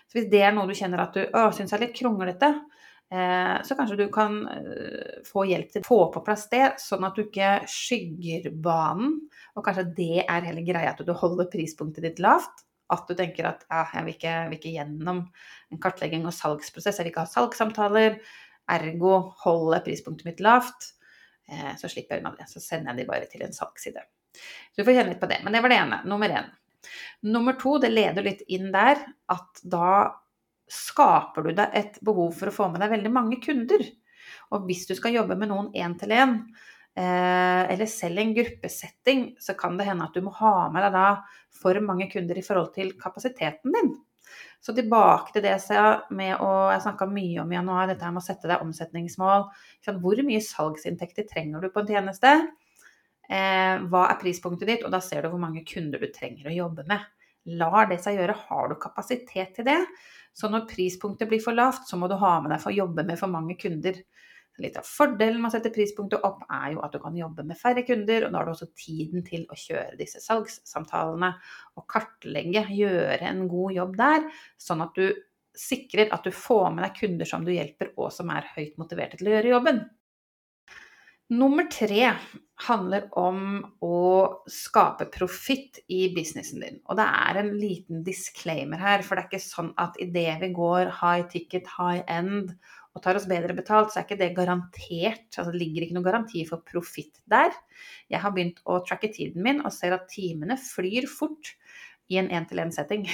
Så 0.07 0.19
hvis 0.19 0.31
det 0.31 0.43
er 0.43 0.55
noe 0.55 0.67
du 0.67 0.75
kjenner 0.77 1.03
at 1.03 1.15
du 1.15 1.23
syns 1.55 1.73
er 1.75 1.85
litt 1.85 1.95
kronglete, 1.97 2.53
Eh, 3.11 3.63
så 3.63 3.75
kanskje 3.75 3.95
du 3.95 4.07
kan 4.11 4.41
eh, 4.51 5.19
få 5.27 5.45
hjelp 5.47 5.71
til 5.71 5.83
å 5.83 5.87
få 5.87 5.99
på 6.11 6.21
plass 6.25 6.49
det, 6.51 6.73
sånn 6.83 7.05
at 7.07 7.15
du 7.15 7.23
ikke 7.23 7.51
skygger 7.71 8.49
banen. 8.51 9.15
Og 9.55 9.63
kanskje 9.63 9.87
det 9.95 10.25
er 10.25 10.47
hele 10.49 10.65
greia, 10.67 10.91
at 10.91 11.03
du 11.05 11.13
holder 11.15 11.47
prispunktet 11.51 12.03
ditt 12.03 12.19
lavt. 12.23 12.66
At 12.93 13.07
du 13.09 13.15
tenker 13.19 13.49
at 13.49 13.65
ja, 13.67 13.85
jeg 13.97 14.05
vil 14.05 14.15
ikke, 14.15 14.35
vil 14.49 14.59
ikke 14.59 14.75
gjennom 14.75 15.23
en 15.71 15.81
kartlegging 15.83 16.27
og 16.27 16.35
salgsprosess, 16.35 16.99
jeg 16.99 17.07
vil 17.07 17.11
ikke 17.11 17.25
ha 17.25 17.31
salgssamtaler. 17.31 18.19
Ergo 18.77 19.17
holder 19.43 19.83
prispunktet 19.85 20.27
mitt 20.27 20.43
lavt. 20.43 20.93
Eh, 21.51 21.73
så 21.79 21.89
slipper 21.91 22.15
jeg 22.15 22.23
unna 22.23 22.35
det. 22.37 22.47
Så 22.51 22.63
sender 22.63 22.93
jeg 22.93 23.03
de 23.03 23.09
bare 23.09 23.27
til 23.31 23.43
en 23.45 23.55
salgsside. 23.55 24.03
Så 24.37 24.81
du 24.81 24.87
får 24.87 24.97
kjenne 24.99 25.13
litt 25.13 25.21
på 25.23 25.29
det. 25.31 25.41
Men 25.43 25.55
det 25.55 25.63
var 25.63 25.73
det 25.73 25.81
ene. 25.81 25.99
Nummer 26.07 26.37
én. 26.39 26.49
Nummer 27.27 27.57
to, 27.59 27.77
det 27.81 27.91
leder 27.91 28.25
litt 28.25 28.43
inn 28.53 28.69
der 28.71 29.01
at 29.33 29.61
da 29.67 29.91
skaper 30.71 31.47
du 31.47 31.53
deg 31.55 31.75
et 31.79 31.99
behov 32.05 32.33
for 32.35 32.51
å 32.51 32.55
få 32.55 32.67
med 32.71 32.83
deg 32.83 32.93
veldig 32.93 33.11
mange 33.13 33.39
kunder. 33.43 33.83
Og 34.51 34.67
hvis 34.67 34.85
du 34.89 34.95
skal 34.97 35.15
jobbe 35.15 35.37
med 35.39 35.51
noen 35.51 35.71
én 35.75 35.95
til 35.99 36.13
én, 36.15 36.39
eller 36.97 37.85
selv 37.85 38.17
i 38.17 38.23
en 38.23 38.33
gruppesetting, 38.33 39.23
så 39.39 39.53
kan 39.53 39.75
det 39.77 39.85
hende 39.85 40.07
at 40.07 40.15
du 40.17 40.23
må 40.25 40.31
ha 40.39 40.67
med 40.73 40.81
deg 40.87 40.95
da 40.95 41.07
for 41.53 41.77
mange 41.85 42.07
kunder 42.09 42.39
i 42.39 42.45
forhold 42.45 42.71
til 42.73 42.95
kapasiteten 42.97 43.75
din. 43.75 43.91
Så 44.63 44.73
tilbake 44.75 45.31
til 45.35 45.45
det 45.45 45.57
med 46.11 46.41
å 46.43 46.51
Jeg 46.73 46.83
snakka 46.83 47.07
mye 47.09 47.41
om 47.43 47.51
i 47.51 47.55
januar, 47.55 47.87
dette 47.87 48.09
med 48.11 48.21
å 48.21 48.25
sette 48.25 48.49
deg 48.49 48.63
omsetningsmål. 48.65 49.45
Hvor 50.01 50.23
mye 50.27 50.43
salgsinntekter 50.43 51.27
trenger 51.29 51.61
du 51.61 51.69
på 51.71 51.83
en 51.83 51.91
tjeneste? 51.93 52.33
Eh, 53.29 53.75
hva 53.91 54.07
er 54.09 54.19
prispunktet 54.21 54.67
ditt? 54.67 54.83
Og 54.87 54.91
da 54.91 54.99
ser 55.03 55.23
du 55.23 55.31
hvor 55.31 55.41
mange 55.41 55.63
kunder 55.67 56.01
du 56.01 56.09
trenger 56.11 56.49
å 56.49 56.57
jobbe 56.57 56.87
med. 56.89 57.05
Lar 57.59 57.87
det 57.91 58.01
seg 58.03 58.19
gjøre? 58.19 58.35
Har 58.49 58.69
du 58.71 58.75
kapasitet 58.81 59.55
til 59.55 59.67
det? 59.67 59.79
Så 60.37 60.49
når 60.51 60.67
prispunktet 60.69 61.29
blir 61.29 61.41
for 61.43 61.55
lavt, 61.55 61.87
så 61.89 61.97
må 61.97 62.09
du 62.09 62.17
ha 62.19 62.37
med 62.41 62.51
deg 62.53 62.61
for 62.61 62.73
å 62.73 62.79
jobbe 62.83 63.05
med 63.07 63.19
for 63.19 63.31
mange 63.31 63.55
kunder. 63.59 63.95
Litt 64.61 64.77
av 64.79 64.87
fordelen 64.89 65.37
med 65.41 65.51
å 65.51 65.53
sette 65.53 65.71
prispunktet 65.73 66.23
opp 66.25 66.41
er 66.49 66.71
jo 66.73 66.81
at 66.85 66.95
du 66.95 66.99
kan 67.03 67.17
jobbe 67.17 67.45
med 67.45 67.59
færre 67.59 67.83
kunder, 67.85 68.25
og 68.25 68.33
da 68.33 68.39
har 68.39 68.47
du 68.47 68.53
også 68.55 68.69
tiden 68.73 69.25
til 69.27 69.45
å 69.53 69.57
kjøre 69.57 69.99
disse 69.99 70.21
salgssamtalene 70.23 71.29
og 71.77 71.85
kartlegge, 71.91 72.65
gjøre 72.73 73.21
en 73.29 73.45
god 73.51 73.75
jobb 73.77 73.97
der, 73.99 74.25
sånn 74.61 74.81
at 74.87 74.97
du 74.97 75.11
sikrer 75.57 76.09
at 76.13 76.25
du 76.25 76.33
får 76.33 76.71
med 76.73 76.85
deg 76.85 76.97
kunder 76.97 77.29
som 77.29 77.45
du 77.45 77.53
hjelper, 77.53 77.93
og 77.97 78.11
som 78.13 78.33
er 78.33 78.49
høyt 78.55 78.77
motiverte 78.81 79.19
til 79.19 79.29
å 79.29 79.37
gjøre 79.37 79.53
jobben. 79.55 79.85
Nummer 81.27 81.67
tre 81.67 82.13
handler 82.67 83.09
om 83.19 83.41
å 83.83 83.97
skape 84.49 85.09
profitt 85.11 85.81
i 85.91 86.07
businessen 86.15 86.63
din. 86.63 86.79
Og 86.87 86.97
det 86.97 87.05
er 87.05 87.39
en 87.41 87.51
liten 87.59 88.01
disclaimer 88.05 88.79
her, 88.81 89.03
for 89.03 89.17
det 89.17 89.25
er 89.25 89.29
ikke 89.29 89.43
sånn 89.43 89.73
at 89.81 89.99
idet 90.01 90.39
vi 90.41 90.49
går 90.55 90.93
high 91.01 91.27
ticket, 91.29 91.67
high 91.75 92.01
end 92.07 92.55
og 92.97 93.03
tar 93.03 93.19
oss 93.19 93.27
bedre 93.29 93.53
betalt, 93.53 93.91
så 93.91 93.99
er 93.99 94.07
ikke 94.07 94.19
det 94.23 94.31
garantert. 94.39 95.27
Altså 95.35 95.51
det 95.51 95.61
ligger 95.61 95.85
ikke 95.85 95.97
noen 95.99 96.07
garanti 96.07 96.41
for 96.49 96.65
profitt 96.65 97.21
der. 97.29 97.53
Jeg 98.09 98.23
har 98.23 98.33
begynt 98.33 98.63
å 98.65 98.79
tracke 98.87 99.11
tiden 99.13 99.43
min 99.45 99.61
og 99.61 99.75
ser 99.75 99.93
at 99.93 100.07
timene 100.09 100.57
flyr 100.57 101.05
fort 101.11 101.53
i 102.07 102.17
en 102.21 102.31
én-til-én-setting. 102.31 103.05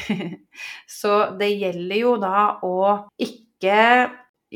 så 1.01 1.33
det 1.39 1.49
gjelder 1.57 1.99
jo 1.99 2.15
da 2.21 2.45
å 2.63 2.77
ikke 3.17 3.81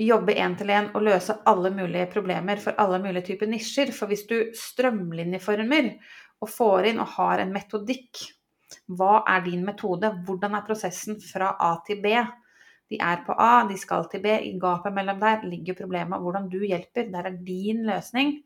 jobbe 0.05 0.35
én 0.37 0.55
til 0.57 0.69
én 0.69 0.89
og 0.93 1.05
løse 1.07 1.35
alle 1.49 1.71
mulige 1.73 2.07
problemer 2.13 2.61
for 2.61 2.77
alle 2.77 2.99
mulige 3.01 3.25
typer 3.31 3.49
nisjer. 3.49 3.91
For 3.95 4.09
hvis 4.11 4.25
du 4.29 4.37
strømlinjeformer 4.53 5.93
og 6.43 6.51
får 6.53 6.91
inn 6.91 7.01
og 7.01 7.15
har 7.15 7.41
en 7.41 7.53
metodikk, 7.55 8.21
hva 8.99 9.23
er 9.27 9.45
din 9.47 9.63
metode? 9.65 10.11
Hvordan 10.27 10.57
er 10.57 10.67
prosessen 10.67 11.17
fra 11.23 11.55
A 11.63 11.77
til 11.87 12.01
B? 12.03 12.13
De 12.87 12.99
er 13.03 13.23
på 13.25 13.35
A, 13.35 13.65
de 13.67 13.77
skal 13.79 14.07
til 14.11 14.23
B. 14.23 14.37
I 14.47 14.53
gapet 14.61 14.95
mellom 14.95 15.19
der 15.19 15.43
ligger 15.47 15.75
problemet. 15.81 16.21
Hvordan 16.23 16.47
du 16.51 16.59
hjelper. 16.63 17.09
Der 17.11 17.31
er 17.31 17.41
din 17.47 17.83
løsning. 17.87 18.37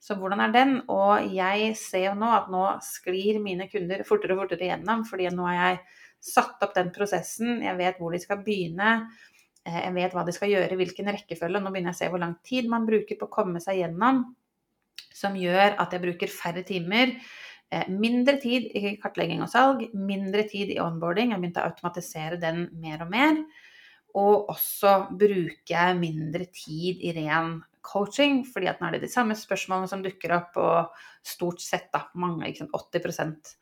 Så 0.00 0.14
hvordan 0.14 0.40
er 0.40 0.52
den? 0.54 0.74
Og 0.92 1.30
jeg 1.34 1.72
ser 1.78 2.10
jo 2.10 2.18
nå 2.18 2.28
at 2.36 2.50
nå 2.52 2.64
sklir 2.84 3.40
mine 3.42 3.66
kunder 3.70 4.04
fortere 4.06 4.36
og 4.36 4.44
fortere 4.44 4.70
gjennom, 4.70 5.02
fordi 5.08 5.30
nå 5.34 5.48
har 5.48 5.58
jeg 5.58 5.80
satt 6.28 6.62
opp 6.62 6.76
den 6.76 6.92
prosessen. 6.94 7.62
Jeg 7.64 7.78
vet 7.80 7.98
hvor 7.98 8.14
de 8.14 8.20
skal 8.22 8.44
begynne. 8.44 8.92
Eh, 9.68 9.80
jeg 9.84 9.94
vet 9.96 10.16
hva 10.16 10.24
de 10.26 10.34
skal 10.34 10.52
gjøre, 10.52 10.78
hvilken 10.80 11.12
rekkefølge. 11.12 11.60
Nå 11.60 11.72
begynner 11.72 11.92
jeg 11.92 11.98
å 11.98 12.00
se 12.00 12.10
hvor 12.12 12.22
lang 12.22 12.36
tid 12.46 12.70
man 12.70 12.88
bruker 12.88 13.18
på 13.18 13.28
å 13.28 13.34
komme 13.34 13.62
seg 13.64 13.82
gjennom, 13.82 14.24
som 15.14 15.36
gjør 15.38 15.76
at 15.82 15.94
jeg 15.94 16.04
bruker 16.04 16.32
færre 16.32 16.64
timer. 16.66 17.14
Eh, 17.68 17.88
mindre 17.92 18.38
tid 18.40 18.70
i 18.78 18.96
kartlegging 19.02 19.42
og 19.44 19.52
salg, 19.52 19.88
mindre 19.92 20.46
tid 20.48 20.72
i 20.72 20.80
onboarding. 20.82 21.34
Jeg 21.34 21.42
begynte 21.42 21.64
å 21.64 21.72
automatisere 21.72 22.40
den 22.40 22.68
mer 22.80 23.04
og 23.04 23.12
mer. 23.12 23.42
Og 24.18 24.48
også 24.54 24.94
bruker 25.12 25.74
jeg 25.74 25.98
mindre 25.98 26.48
tid 26.54 27.02
i 27.04 27.12
ren 27.18 27.58
coaching, 27.84 28.40
fordi 28.48 28.70
at 28.70 28.80
nå 28.80 28.88
er 28.88 28.96
det 28.96 29.06
de 29.06 29.12
samme 29.12 29.36
spørsmålene 29.38 29.88
som 29.90 30.02
dukker 30.04 30.32
opp, 30.36 30.56
og 30.60 31.04
stort 31.24 31.60
sett 31.64 31.90
da, 31.94 32.06
mange, 32.20 32.48
ikke 32.48 32.64
sant, 32.64 32.74
80 32.76 33.56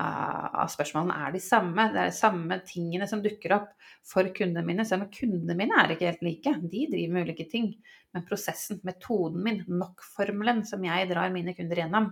av 0.00 0.70
spørsmålene 0.72 1.16
er 1.26 1.34
de 1.34 1.40
samme. 1.42 1.88
Det 1.92 2.00
er 2.00 2.10
de 2.10 2.16
samme 2.16 2.58
tingene 2.66 3.08
som 3.10 3.22
dukker 3.24 3.54
opp 3.58 3.68
for 4.08 4.28
kundene 4.34 4.64
mine. 4.66 4.86
Selv 4.88 5.06
om 5.06 5.12
kundene 5.12 5.56
mine 5.58 5.78
er 5.78 5.94
ikke 5.94 6.08
helt 6.08 6.24
like. 6.26 6.54
De 6.62 6.86
driver 6.90 7.14
med 7.14 7.28
ulike 7.28 7.46
ting. 7.50 7.68
Men 8.12 8.26
prosessen, 8.28 8.80
metoden 8.86 9.42
min, 9.44 9.60
nok-formelen 9.68 10.64
som 10.68 10.84
jeg 10.86 11.10
drar 11.12 11.32
mine 11.34 11.54
kunder 11.56 11.84
gjennom, 11.84 12.10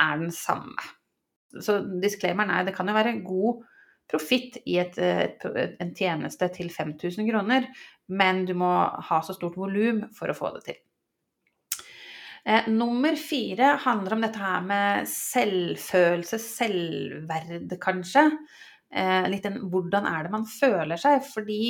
er 0.00 0.18
den 0.20 0.34
samme. 0.34 0.90
så 1.62 1.78
disclaimeren 2.02 2.50
er 2.50 2.64
det 2.66 2.74
kan 2.74 2.88
jo 2.90 2.96
være 2.96 3.20
god 3.22 3.62
profitt 4.10 4.58
i 4.66 4.78
et, 4.82 4.98
et, 4.98 5.44
en 5.80 5.92
tjeneste 5.94 6.48
til 6.56 6.70
5000 6.70 7.28
kroner, 7.30 7.68
men 8.10 8.42
du 8.44 8.54
må 8.58 8.72
ha 9.08 9.20
så 9.22 9.36
stort 9.36 9.56
volum 9.56 10.02
for 10.16 10.28
å 10.28 10.36
få 10.36 10.50
det 10.56 10.64
til. 10.66 10.80
Eh, 12.44 12.68
nummer 12.68 13.16
fire 13.16 13.74
handler 13.80 14.16
om 14.16 14.24
dette 14.26 14.40
her 14.40 14.64
med 14.68 15.08
selvfølelse, 15.08 16.38
selvverd, 16.42 17.72
kanskje. 17.80 18.26
Eh, 18.94 19.28
litt 19.32 19.46
en 19.48 19.62
hvordan 19.72 20.06
er 20.10 20.26
det 20.26 20.32
man 20.34 20.44
føler 20.48 21.00
seg? 21.00 21.24
Fordi 21.24 21.64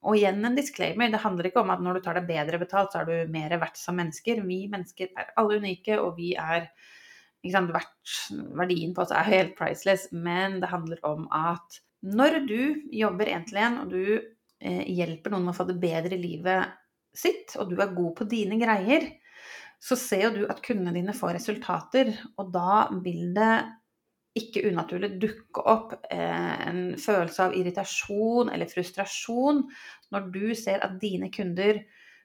og 0.00 0.16
igjen 0.16 0.40
en 0.48 0.56
disclaimer, 0.56 1.10
det 1.12 1.20
handler 1.20 1.50
ikke 1.50 1.60
om 1.60 1.70
at 1.74 1.82
når 1.84 1.98
du 1.98 2.04
tar 2.06 2.16
deg 2.16 2.28
bedre 2.30 2.60
betalt, 2.62 2.94
så 2.94 3.02
er 3.02 3.08
du 3.10 3.32
mer 3.32 3.52
verdt 3.60 3.76
som 3.76 3.98
mennesker. 4.00 4.40
Vi 4.48 4.62
mennesker 4.72 5.10
er 5.12 5.28
alle 5.40 5.58
unike, 5.60 5.98
og 6.00 6.16
vi 6.16 6.32
er 6.40 6.70
sant, 7.52 7.72
Verdien 8.56 8.94
på 8.96 9.04
oss 9.04 9.12
er 9.12 9.28
helt 9.28 9.52
priceless, 9.58 10.08
men 10.12 10.56
det 10.62 10.72
handler 10.72 11.04
om 11.08 11.26
at 11.36 11.80
når 12.00 12.38
du 12.48 12.60
jobber 12.96 13.28
én 13.28 13.44
til 13.44 13.60
én, 13.60 13.76
og 13.82 13.92
du 13.92 14.16
eh, 14.16 14.84
hjelper 14.88 15.34
noen 15.34 15.50
med 15.50 15.52
å 15.52 15.58
få 15.58 15.68
det 15.68 15.76
bedre 15.82 16.16
i 16.16 16.22
livet 16.22 16.72
sitt, 17.12 17.52
og 17.60 17.68
du 17.68 17.76
er 17.82 17.92
god 17.92 18.14
på 18.16 18.28
dine 18.30 18.56
greier, 18.60 19.04
så 19.80 19.96
ser 19.96 20.26
jo 20.26 20.32
du 20.34 20.42
at 20.52 20.60
kundene 20.64 20.92
dine 20.98 21.14
får 21.16 21.38
resultater, 21.38 22.12
og 22.38 22.50
da 22.52 22.86
vil 23.00 23.30
det 23.36 23.54
ikke 24.38 24.62
unaturlig 24.70 25.14
dukke 25.22 25.62
opp 25.66 25.94
eh, 26.12 26.68
en 26.68 26.82
følelse 27.00 27.48
av 27.48 27.56
irritasjon 27.58 28.52
eller 28.52 28.70
frustrasjon 28.70 29.64
når 30.14 30.28
du 30.34 30.44
ser 30.54 30.84
at 30.86 31.00
dine 31.02 31.32
kunder 31.34 31.80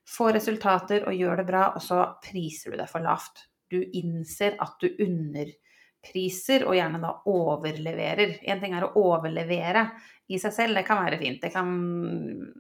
får 0.06 0.36
resultater 0.38 1.08
og 1.10 1.18
gjør 1.18 1.42
det 1.42 1.48
bra, 1.48 1.64
og 1.74 1.82
så 1.82 2.04
priser 2.22 2.74
du 2.74 2.78
deg 2.78 2.92
for 2.92 3.02
lavt. 3.02 3.48
Du 3.74 3.80
innser 3.82 4.54
at 4.62 4.76
du 4.82 4.92
underpriser, 6.06 6.66
og 6.66 6.76
gjerne 6.76 7.02
da 7.02 7.14
overleverer. 7.26 8.40
Én 8.46 8.62
ting 8.62 8.74
er 8.76 8.86
å 8.86 8.94
overlevere 8.96 9.90
i 10.28 10.40
seg 10.40 10.54
selv, 10.54 10.76
det 10.76 10.86
kan 10.86 11.04
være 11.04 11.20
fint, 11.20 11.42
det 11.42 11.52
kan, 11.54 11.70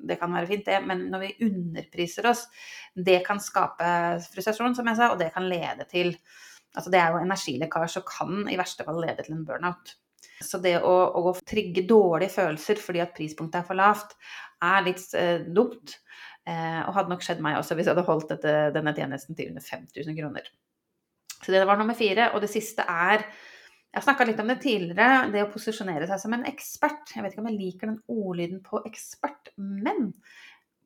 det 0.06 0.20
kan 0.20 0.34
være 0.34 0.48
fint 0.48 0.66
det, 0.66 0.82
men 0.86 1.10
når 1.10 1.20
vi 1.24 1.48
underpriser 1.48 2.28
oss, 2.30 2.48
det 2.94 3.24
kan 3.26 3.40
skape 3.40 4.20
frustrasjon, 4.32 4.76
som 4.76 4.86
jeg 4.88 4.98
sa, 4.98 5.12
og 5.12 5.20
det 5.20 5.32
kan 5.34 5.48
lede 5.48 5.88
til 5.90 6.16
Altså 6.76 6.92
det 6.92 7.00
er 7.00 7.14
jo 7.14 7.22
energilekkasje 7.24 8.02
og 8.02 8.10
kan 8.10 8.50
i 8.52 8.58
verste 8.60 8.84
fall 8.84 8.98
lede 9.00 9.24
til 9.24 9.32
en 9.32 9.46
burnout. 9.48 9.94
Så 10.44 10.60
det 10.60 10.74
å, 10.84 10.92
å 11.16 11.32
trigge 11.48 11.86
dårlige 11.88 12.34
følelser 12.34 12.82
fordi 12.84 13.00
at 13.00 13.14
prispunktet 13.16 13.62
er 13.62 13.64
for 13.70 13.80
lavt, 13.80 14.12
er 14.60 14.84
litt 14.84 15.06
eh, 15.16 15.48
dumt. 15.48 15.94
Eh, 16.44 16.82
og 16.82 16.92
hadde 16.98 17.14
nok 17.14 17.24
skjedd 17.24 17.40
meg 17.40 17.62
også 17.62 17.80
hvis 17.80 17.88
jeg 17.88 17.96
hadde 17.96 18.04
holdt 18.10 18.34
dette, 18.34 18.58
denne 18.76 18.92
tjenesten 18.92 19.40
til 19.40 19.54
under 19.54 19.64
5000 19.64 20.20
kroner. 20.20 20.52
Så 21.46 21.54
det 21.54 21.62
var 21.70 21.78
nummer 21.78 21.98
fire. 21.98 22.32
Og 22.34 22.42
det 22.42 22.50
siste 22.54 22.86
er 22.90 23.26
Jeg 23.96 24.02
har 24.02 24.10
snakka 24.10 24.26
litt 24.28 24.40
om 24.44 24.50
det 24.52 24.58
tidligere, 24.60 25.30
det 25.32 25.46
å 25.46 25.52
posisjonere 25.54 26.04
seg 26.10 26.20
som 26.20 26.34
en 26.36 26.42
ekspert. 26.50 27.14
Jeg 27.16 27.24
vet 27.24 27.32
ikke 27.32 27.44
om 27.46 27.48
jeg 27.48 27.60
liker 27.62 27.88
den 27.88 28.02
ordlyden 28.12 28.58
på 28.66 28.82
ekspert, 28.90 29.54
men 29.56 30.10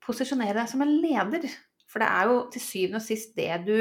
posisjonere 0.05 0.59
deg 0.59 0.69
som 0.69 0.83
en 0.85 0.91
leder. 1.01 1.47
For 1.89 2.03
det 2.03 2.11
er 2.13 2.29
jo 2.29 2.43
til 2.53 2.61
syvende 2.61 3.01
og 3.01 3.07
sist 3.07 3.33
det 3.33 3.49
du 3.65 3.79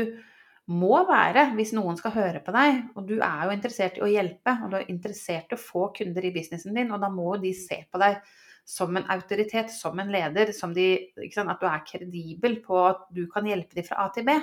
må 0.72 1.02
være 1.08 1.50
hvis 1.58 1.74
noen 1.76 2.00
skal 2.00 2.14
høre 2.16 2.40
på 2.44 2.54
deg. 2.56 2.82
Og 2.96 3.04
du 3.08 3.18
er 3.18 3.44
jo 3.44 3.54
interessert 3.54 4.00
i 4.00 4.04
å 4.06 4.08
hjelpe, 4.08 4.56
og 4.64 4.72
du 4.72 4.78
er 4.80 4.90
interessert 4.92 5.52
i 5.52 5.58
å 5.58 5.60
få 5.60 5.90
kunder 5.96 6.24
i 6.24 6.32
businessen 6.32 6.76
din, 6.76 6.92
og 6.92 7.04
da 7.04 7.12
må 7.12 7.36
de 7.42 7.52
se 7.56 7.82
på 7.84 8.00
deg 8.00 8.20
som 8.68 8.96
en 8.96 9.06
autoritet, 9.12 9.72
som 9.72 9.96
en 10.00 10.10
leder, 10.12 10.52
som 10.52 10.74
de, 10.76 10.88
sant, 11.32 11.48
at 11.48 11.60
du 11.60 11.68
er 11.68 11.86
kredibel 11.88 12.58
på 12.64 12.82
at 12.84 13.06
du 13.16 13.22
kan 13.32 13.48
hjelpe 13.48 13.78
dem 13.78 13.86
fra 13.86 14.04
A 14.04 14.10
til 14.12 14.26
B. 14.28 14.34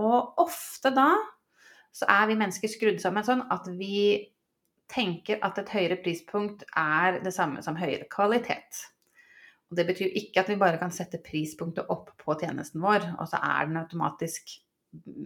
Og 0.00 0.40
ofte 0.40 0.92
da 0.96 1.10
så 1.94 2.06
er 2.10 2.30
vi 2.30 2.38
mennesker 2.38 2.70
skrudd 2.70 3.00
sammen 3.02 3.26
sånn 3.26 3.44
at 3.50 3.66
vi 3.78 4.30
tenker 4.90 5.38
at 5.46 5.58
et 5.60 5.70
høyere 5.74 5.98
prispunkt 6.02 6.64
er 6.78 7.20
det 7.24 7.32
samme 7.34 7.62
som 7.62 7.78
høyere 7.78 8.08
kvalitet. 8.10 8.86
Og 9.70 9.78
det 9.78 9.86
betyr 9.86 10.16
ikke 10.18 10.42
at 10.42 10.50
vi 10.50 10.58
bare 10.58 10.80
kan 10.80 10.90
sette 10.94 11.20
prispunktet 11.22 11.90
opp 11.94 12.10
på 12.18 12.34
tjenesten 12.40 12.82
vår, 12.82 13.06
og 13.22 13.30
så 13.30 13.38
er 13.38 13.68
den 13.70 13.78
automatisk 13.78 14.56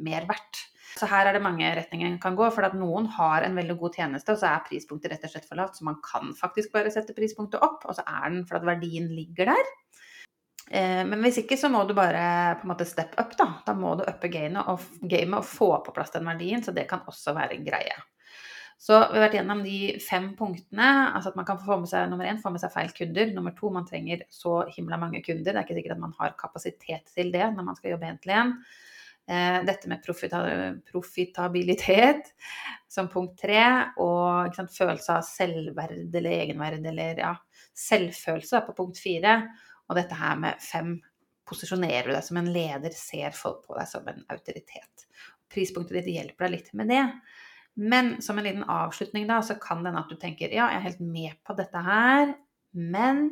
mer 0.04 0.26
verdt. 0.28 0.61
Så 0.94 1.09
her 1.11 1.26
er 1.26 1.35
det 1.35 1.42
mange 1.42 1.71
retninger 1.78 2.06
en 2.06 2.21
kan 2.23 2.37
gå. 2.38 2.47
For 2.54 2.66
at 2.66 2.76
noen 2.78 3.09
har 3.16 3.47
en 3.47 3.56
veldig 3.59 3.76
god 3.80 3.97
tjeneste, 3.99 4.35
og 4.35 4.40
så 4.42 4.50
er 4.50 4.66
prispunktet 4.68 5.14
rett 5.14 5.25
og 5.26 5.33
slett 5.33 5.49
for 5.49 5.59
lavt. 5.59 5.78
Så 5.80 5.87
man 5.88 5.97
kan 6.04 6.35
faktisk 6.38 6.75
bare 6.75 6.92
sette 6.94 7.16
prispunktet 7.16 7.64
opp, 7.64 7.87
og 7.88 7.97
så 7.97 8.04
er 8.04 8.28
den 8.28 8.44
for 8.49 8.61
at 8.61 8.68
verdien 8.68 9.09
ligger 9.16 9.50
der. 9.50 9.73
Eh, 10.71 11.02
men 11.04 11.21
hvis 11.25 11.42
ikke, 11.42 11.59
så 11.61 11.68
må 11.73 11.83
du 11.85 11.94
bare 11.97 12.56
på 12.61 12.66
en 12.66 12.73
måte 12.73 12.88
step 12.88 13.16
up, 13.21 13.37
da. 13.38 13.50
Da 13.66 13.76
må 13.76 13.94
du 13.99 14.04
uppe 14.09 14.30
gamet 14.33 14.71
og, 14.71 14.85
game 15.02 15.38
og 15.38 15.47
få 15.49 15.71
på 15.85 15.94
plass 15.97 16.14
den 16.14 16.28
verdien, 16.28 16.64
så 16.64 16.75
det 16.76 16.87
kan 16.90 17.04
også 17.11 17.37
være 17.37 17.59
en 17.59 17.66
greie. 17.66 17.97
Så 18.80 18.97
vi 18.99 19.16
har 19.16 19.28
vært 19.28 19.37
gjennom 19.38 19.62
de 19.64 19.78
fem 20.02 20.33
punktene. 20.37 20.88
altså 21.14 21.30
at 21.30 21.37
man 21.38 21.47
kan 21.49 21.61
få 21.62 21.78
med 21.80 21.88
seg 21.88 22.09
Nummer 22.11 22.26
én 22.28 22.40
få 22.42 22.50
med 22.52 22.61
seg 22.61 22.73
feil 22.75 22.90
kunder. 22.92 23.30
Nummer 23.33 23.54
to 23.56 23.71
man 23.73 23.87
trenger 23.88 24.26
så 24.28 24.64
himla 24.75 24.99
mange 25.00 25.23
kunder. 25.25 25.52
Det 25.52 25.54
er 25.54 25.64
ikke 25.64 25.78
sikkert 25.78 25.97
at 25.97 26.02
man 26.02 26.16
har 26.18 26.35
kapasitet 26.40 27.14
til 27.14 27.33
det 27.33 27.47
når 27.54 27.71
man 27.71 27.78
skal 27.78 27.94
jobbe 27.94 28.11
én 28.11 28.35
én. 28.35 28.52
Eh, 29.25 29.62
dette 29.64 29.88
med 29.88 30.04
profitabilitet 30.04 32.26
som 32.92 33.09
punkt 33.09 33.38
tre, 33.40 33.62
og 33.97 34.52
sant, 34.52 34.68
følelse 34.75 35.14
av 35.16 35.25
selvverd 35.25 36.12
eller 36.21 36.42
egenverd 36.42 36.85
eller 36.90 37.23
ja, 37.23 37.30
selvfølelse 37.73 38.61
på 38.66 38.75
punkt 38.76 39.00
fire. 39.00 39.38
Og 39.88 39.98
dette 39.98 40.16
her 40.18 40.38
med 40.40 40.62
fem 40.62 40.96
posisjonerer 41.48 42.08
du 42.08 42.14
deg 42.14 42.24
som 42.24 42.40
en 42.40 42.52
leder, 42.52 42.94
ser 42.96 43.34
folk 43.36 43.64
på 43.66 43.76
deg 43.78 43.88
som 43.90 44.06
en 44.08 44.22
autoritet. 44.32 45.08
Prispunktet 45.52 46.00
ditt 46.00 46.14
hjelper 46.14 46.46
deg 46.46 46.56
litt 46.56 46.70
med 46.78 46.90
det. 46.92 47.04
Men 47.74 48.14
som 48.22 48.38
en 48.38 48.46
liten 48.46 48.66
avslutning 48.70 49.26
da, 49.28 49.40
så 49.42 49.58
kan 49.60 49.82
det 49.82 49.90
hende 49.90 50.04
at 50.04 50.12
du 50.12 50.18
tenker 50.20 50.52
ja, 50.52 50.68
jeg 50.70 50.80
er 50.80 50.86
helt 50.88 51.02
med 51.02 51.40
på 51.46 51.56
dette 51.58 51.82
her, 51.84 52.36
men 52.74 53.26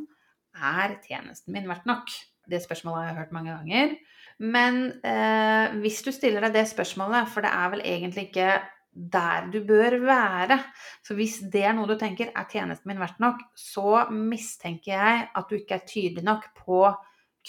er 0.52 0.98
tjenesten 1.06 1.54
min 1.54 1.68
verdt 1.70 1.86
nok? 1.88 2.10
Det 2.50 2.60
spørsmålet 2.64 2.98
har 2.98 3.08
jeg 3.08 3.18
hørt 3.20 3.36
mange 3.36 3.54
ganger. 3.54 3.94
Men 4.42 4.80
eh, 5.06 5.74
hvis 5.82 6.02
du 6.02 6.10
stiller 6.14 6.42
deg 6.42 6.56
det 6.56 6.66
spørsmålet, 6.72 7.30
for 7.30 7.46
det 7.46 7.52
er 7.54 7.72
vel 7.72 7.84
egentlig 7.86 8.28
ikke 8.28 8.48
der 8.92 9.46
du 9.52 9.62
bør 9.64 9.96
være. 10.04 10.58
Så 11.04 11.16
hvis 11.16 11.38
det 11.52 11.64
er 11.64 11.76
noe 11.76 11.88
du 11.88 11.96
tenker 12.00 12.32
er 12.36 12.48
tjenesten 12.50 12.90
min 12.90 13.00
verdt 13.00 13.22
nok, 13.24 13.40
så 13.56 14.04
mistenker 14.12 14.92
jeg 14.92 15.24
at 15.32 15.48
du 15.48 15.56
ikke 15.56 15.78
er 15.78 15.88
tydelig 15.88 16.26
nok 16.26 16.50
på 16.58 16.84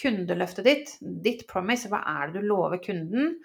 kundeløftet 0.00 0.66
ditt, 0.66 0.96
ditt 1.00 1.44
promise. 1.50 1.90
Hva 1.92 2.00
er 2.16 2.32
det 2.32 2.40
du 2.40 2.48
lover 2.48 2.80
kunden? 2.82 3.36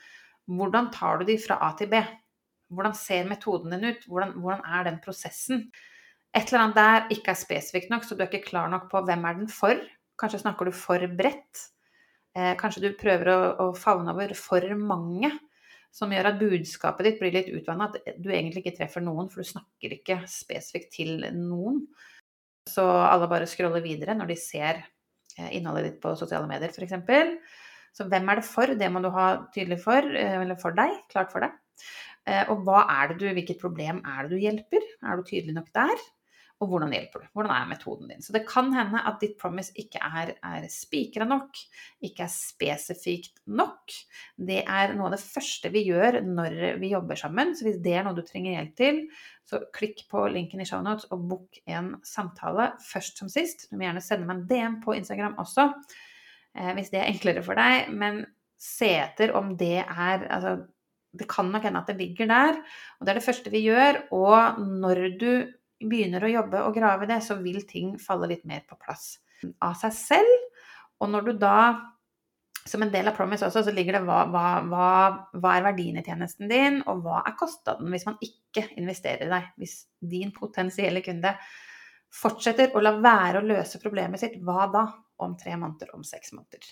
Hvordan 0.49 0.89
tar 0.95 1.19
du 1.19 1.27
de 1.29 1.37
fra 1.41 1.59
A 1.67 1.73
til 1.77 1.91
B? 1.91 1.99
Hvordan 2.73 2.95
ser 2.97 3.27
metoden 3.29 3.73
din 3.75 3.91
ut? 3.91 4.05
Hvordan, 4.07 4.35
hvordan 4.39 4.65
er 4.65 4.87
den 4.87 4.99
prosessen? 5.03 5.67
Et 6.29 6.45
eller 6.45 6.63
annet 6.63 6.77
der 6.77 7.13
ikke 7.15 7.33
er 7.33 7.41
spesifikt 7.41 7.89
nok, 7.89 8.05
så 8.05 8.15
du 8.15 8.23
er 8.23 8.29
ikke 8.29 8.51
klar 8.51 8.69
nok 8.69 8.87
på 8.91 9.01
hvem 9.05 9.25
er 9.25 9.37
den 9.41 9.49
for. 9.51 9.77
Kanskje 10.19 10.43
snakker 10.43 10.69
du 10.69 10.75
for 10.77 11.01
bredt. 11.17 11.63
Eh, 12.37 12.53
kanskje 12.59 12.83
du 12.85 12.97
prøver 12.97 13.31
å, 13.33 13.39
å 13.65 13.67
favne 13.77 14.13
over 14.13 14.35
for 14.37 14.65
mange, 14.77 15.31
som 15.93 16.11
gjør 16.13 16.29
at 16.29 16.39
budskapet 16.39 17.07
ditt 17.07 17.19
blir 17.21 17.33
litt 17.33 17.49
utvanna. 17.53 17.89
At 17.89 18.19
du 18.21 18.29
egentlig 18.31 18.63
ikke 18.63 18.77
treffer 18.77 19.03
noen, 19.03 19.29
for 19.31 19.41
du 19.41 19.49
snakker 19.49 19.95
ikke 19.97 20.21
spesifikt 20.29 20.93
til 20.99 21.25
noen. 21.35 21.83
Så 22.69 22.85
alle 22.85 23.29
bare 23.31 23.49
scroller 23.49 23.83
videre 23.83 24.15
når 24.17 24.33
de 24.33 24.37
ser 24.39 24.83
eh, 24.83 25.49
innholdet 25.57 25.87
ditt 25.87 26.03
på 26.03 26.13
sosiale 26.19 26.49
medier, 26.49 26.69
f.eks. 26.69 27.57
Så 27.97 28.05
hvem 28.05 28.29
er 28.29 28.39
det 28.39 28.45
for? 28.45 28.75
Det 28.77 28.91
må 28.93 29.01
du 29.01 29.09
ha 29.15 29.29
tydelig 29.55 29.79
for, 29.81 30.05
eh, 30.05 30.37
eller 30.43 30.59
for 30.61 30.77
deg, 30.77 30.93
klart 31.11 31.33
for 31.33 31.45
deg. 31.45 31.57
Eh, 32.29 32.45
og 32.51 32.63
hva 32.67 32.83
er 32.99 33.11
det 33.11 33.19
du, 33.23 33.27
hvilket 33.33 33.61
problem 33.61 34.03
er 34.05 34.27
det 34.27 34.35
du 34.35 34.43
hjelper? 34.43 34.85
Er 35.01 35.17
du 35.17 35.25
tydelig 35.25 35.57
nok 35.57 35.71
der? 35.75 36.07
Og 36.59 36.67
hvordan 36.67 36.91
hjelper 36.91 37.23
du? 37.23 37.27
Hvordan 37.35 37.53
er 37.55 37.67
metoden 37.69 38.09
din? 38.11 38.23
Så 38.23 38.33
det 38.35 38.41
kan 38.49 38.67
hende 38.75 38.99
at 39.07 39.21
ditt 39.21 39.37
promise 39.39 39.71
ikke 39.79 40.01
er, 40.03 40.33
er 40.43 40.65
spikra 40.71 41.23
nok, 41.27 41.55
ikke 42.03 42.25
er 42.25 42.31
spesifikt 42.33 43.39
nok. 43.47 43.93
Det 44.35 44.59
er 44.65 44.91
noe 44.97 45.07
av 45.07 45.15
det 45.15 45.21
første 45.23 45.71
vi 45.71 45.85
gjør 45.87 46.19
når 46.25 46.57
vi 46.81 46.91
jobber 46.91 47.19
sammen. 47.19 47.53
Så 47.55 47.63
hvis 47.67 47.79
det 47.83 47.93
er 47.95 48.03
noe 48.03 48.17
du 48.17 48.25
trenger 48.27 48.57
hjelp 48.57 48.73
til, 48.79 48.99
så 49.47 49.61
klikk 49.75 50.03
på 50.11 50.25
linken 50.33 50.59
i 50.59 50.67
shownotes 50.67 51.07
og 51.15 51.23
book 51.31 51.61
en 51.63 51.93
samtale 52.05 52.73
først 52.89 53.23
som 53.23 53.31
sist. 53.31 53.69
Du 53.69 53.77
må 53.77 53.87
gjerne 53.87 54.03
sende 54.03 54.27
meg 54.27 54.41
en 54.41 54.49
DM 54.49 54.75
på 54.83 54.97
Instagram 54.99 55.39
også, 55.39 55.69
eh, 56.59 56.73
hvis 56.75 56.91
det 56.91 56.99
er 56.99 57.07
enklere 57.13 57.45
for 57.45 57.59
deg. 57.59 57.87
Men 57.95 58.25
se 58.59 58.91
etter 58.99 59.31
om 59.39 59.55
det 59.57 59.77
er 59.85 60.27
altså, 60.27 60.57
det 61.15 61.29
kan 61.31 61.47
nok 61.49 61.63
hende 61.65 61.79
at 61.79 61.87
det 61.89 61.97
ligger 62.03 62.27
der. 62.29 62.59
Og 62.99 63.07
det 63.07 63.13
er 63.13 63.21
det 63.21 63.25
første 63.25 63.55
vi 63.55 63.63
gjør. 63.63 64.03
Og 64.13 64.59
når 64.59 65.05
du 65.15 65.31
begynner 65.79 66.25
å 66.25 66.31
jobbe 66.31 66.63
og 66.65 66.75
grave 66.75 67.07
det, 67.09 67.21
så 67.23 67.37
vil 67.39 67.61
ting 67.69 67.95
falle 68.01 68.29
litt 68.31 68.45
mer 68.49 68.65
på 68.67 68.77
plass 68.79 69.17
av 69.63 69.77
seg 69.79 69.95
selv. 69.95 70.35
Og 70.99 71.11
når 71.13 71.29
du 71.29 71.31
da, 71.39 71.59
som 72.67 72.83
en 72.83 72.91
del 72.91 73.07
av 73.07 73.15
Promise 73.15 73.47
også, 73.47 73.63
så 73.65 73.73
ligger 73.75 73.97
det 73.97 74.03
hva, 74.07 74.25
hva, 74.31 74.45
hva, 74.67 74.89
hva 75.39 75.55
er 75.55 75.67
verdien 75.69 76.01
i 76.01 76.03
tjenesten 76.05 76.51
din, 76.51 76.81
og 76.91 77.05
hva 77.05 77.23
er 77.23 77.37
kostnaden 77.39 77.91
hvis 77.93 78.07
man 78.09 78.19
ikke 78.25 78.67
investerer 78.81 79.27
i 79.27 79.31
deg? 79.31 79.53
Hvis 79.61 79.77
din 80.11 80.33
potensielle 80.35 81.03
kunde 81.05 81.33
fortsetter 82.09 82.73
å 82.73 82.83
la 82.83 82.95
være 82.99 83.39
å 83.39 83.47
løse 83.47 83.81
problemet 83.81 84.21
sitt, 84.21 84.39
hva 84.43 84.67
da? 84.73 84.85
Om 85.19 85.33
tre 85.39 85.55
måneder, 85.59 85.91
om 85.95 86.03
seks 86.07 86.31
måneder. 86.31 86.63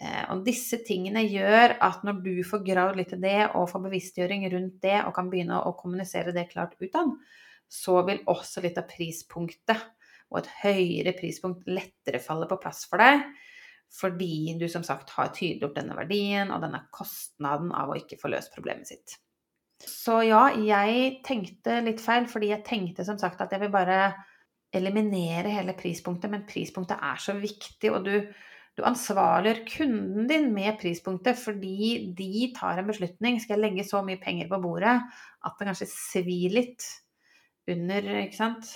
Eh, 0.00 0.24
og 0.32 0.42
disse 0.46 0.80
tingene 0.86 1.22
gjør 1.24 1.76
at 1.84 2.02
når 2.04 2.18
du 2.24 2.34
får 2.44 2.64
gravd 2.66 2.98
litt 3.00 3.14
i 3.16 3.20
det, 3.22 3.38
og 3.56 3.70
får 3.70 3.86
bevisstgjøring 3.86 4.44
rundt 4.52 4.78
det, 4.84 4.98
og 5.06 5.14
kan 5.16 5.30
begynne 5.32 5.60
å 5.64 5.72
kommunisere 5.78 6.34
det 6.36 6.50
klart 6.52 6.76
utad, 6.80 7.14
så 7.72 8.02
vil 8.04 8.20
også 8.28 8.62
litt 8.64 8.78
av 8.80 8.88
prispunktet 8.90 9.80
og 10.32 10.42
et 10.42 10.52
høyere 10.62 11.14
prispunkt 11.16 11.64
lettere 11.68 12.20
falle 12.22 12.48
på 12.48 12.60
plass 12.60 12.84
for 12.88 13.00
deg. 13.00 13.24
Fordi 13.92 14.54
du 14.60 14.64
som 14.72 14.84
sagt 14.84 15.12
har 15.16 15.32
tydeliggjort 15.36 15.76
denne 15.76 15.96
verdien 15.96 16.52
og 16.52 16.62
denne 16.64 16.80
kostnaden 16.94 17.72
av 17.76 17.92
å 17.92 17.98
ikke 17.98 18.16
få 18.20 18.30
løst 18.32 18.54
problemet 18.54 18.88
sitt. 18.88 19.18
Så 19.82 20.20
ja, 20.24 20.46
jeg 20.56 21.18
tenkte 21.26 21.80
litt 21.84 22.00
feil, 22.00 22.28
fordi 22.30 22.52
jeg 22.52 22.64
tenkte 22.64 23.04
som 23.04 23.18
sagt 23.20 23.42
at 23.42 23.52
jeg 23.52 23.64
vil 23.64 23.72
bare 23.74 24.12
eliminere 24.72 25.52
hele 25.52 25.74
prispunktet, 25.76 26.30
men 26.32 26.46
prispunktet 26.48 27.02
er 27.02 27.20
så 27.20 27.34
viktig, 27.36 27.90
og 27.92 28.06
du, 28.06 28.14
du 28.78 28.84
ansvarliggjør 28.88 29.64
kunden 29.68 30.30
din 30.30 30.48
med 30.54 30.78
prispunktet 30.80 31.36
fordi 31.40 32.14
de 32.16 32.48
tar 32.56 32.80
en 32.80 32.88
beslutning. 32.88 33.40
Skal 33.42 33.58
jeg 33.58 33.64
legge 33.66 33.88
så 33.88 34.00
mye 34.06 34.20
penger 34.22 34.48
på 34.52 34.60
bordet 34.62 34.96
at 34.96 35.58
det 35.58 35.68
kanskje 35.68 35.90
svir 35.92 36.56
litt 36.56 36.88
under, 37.70 38.08
ikke 38.24 38.38
sant? 38.38 38.72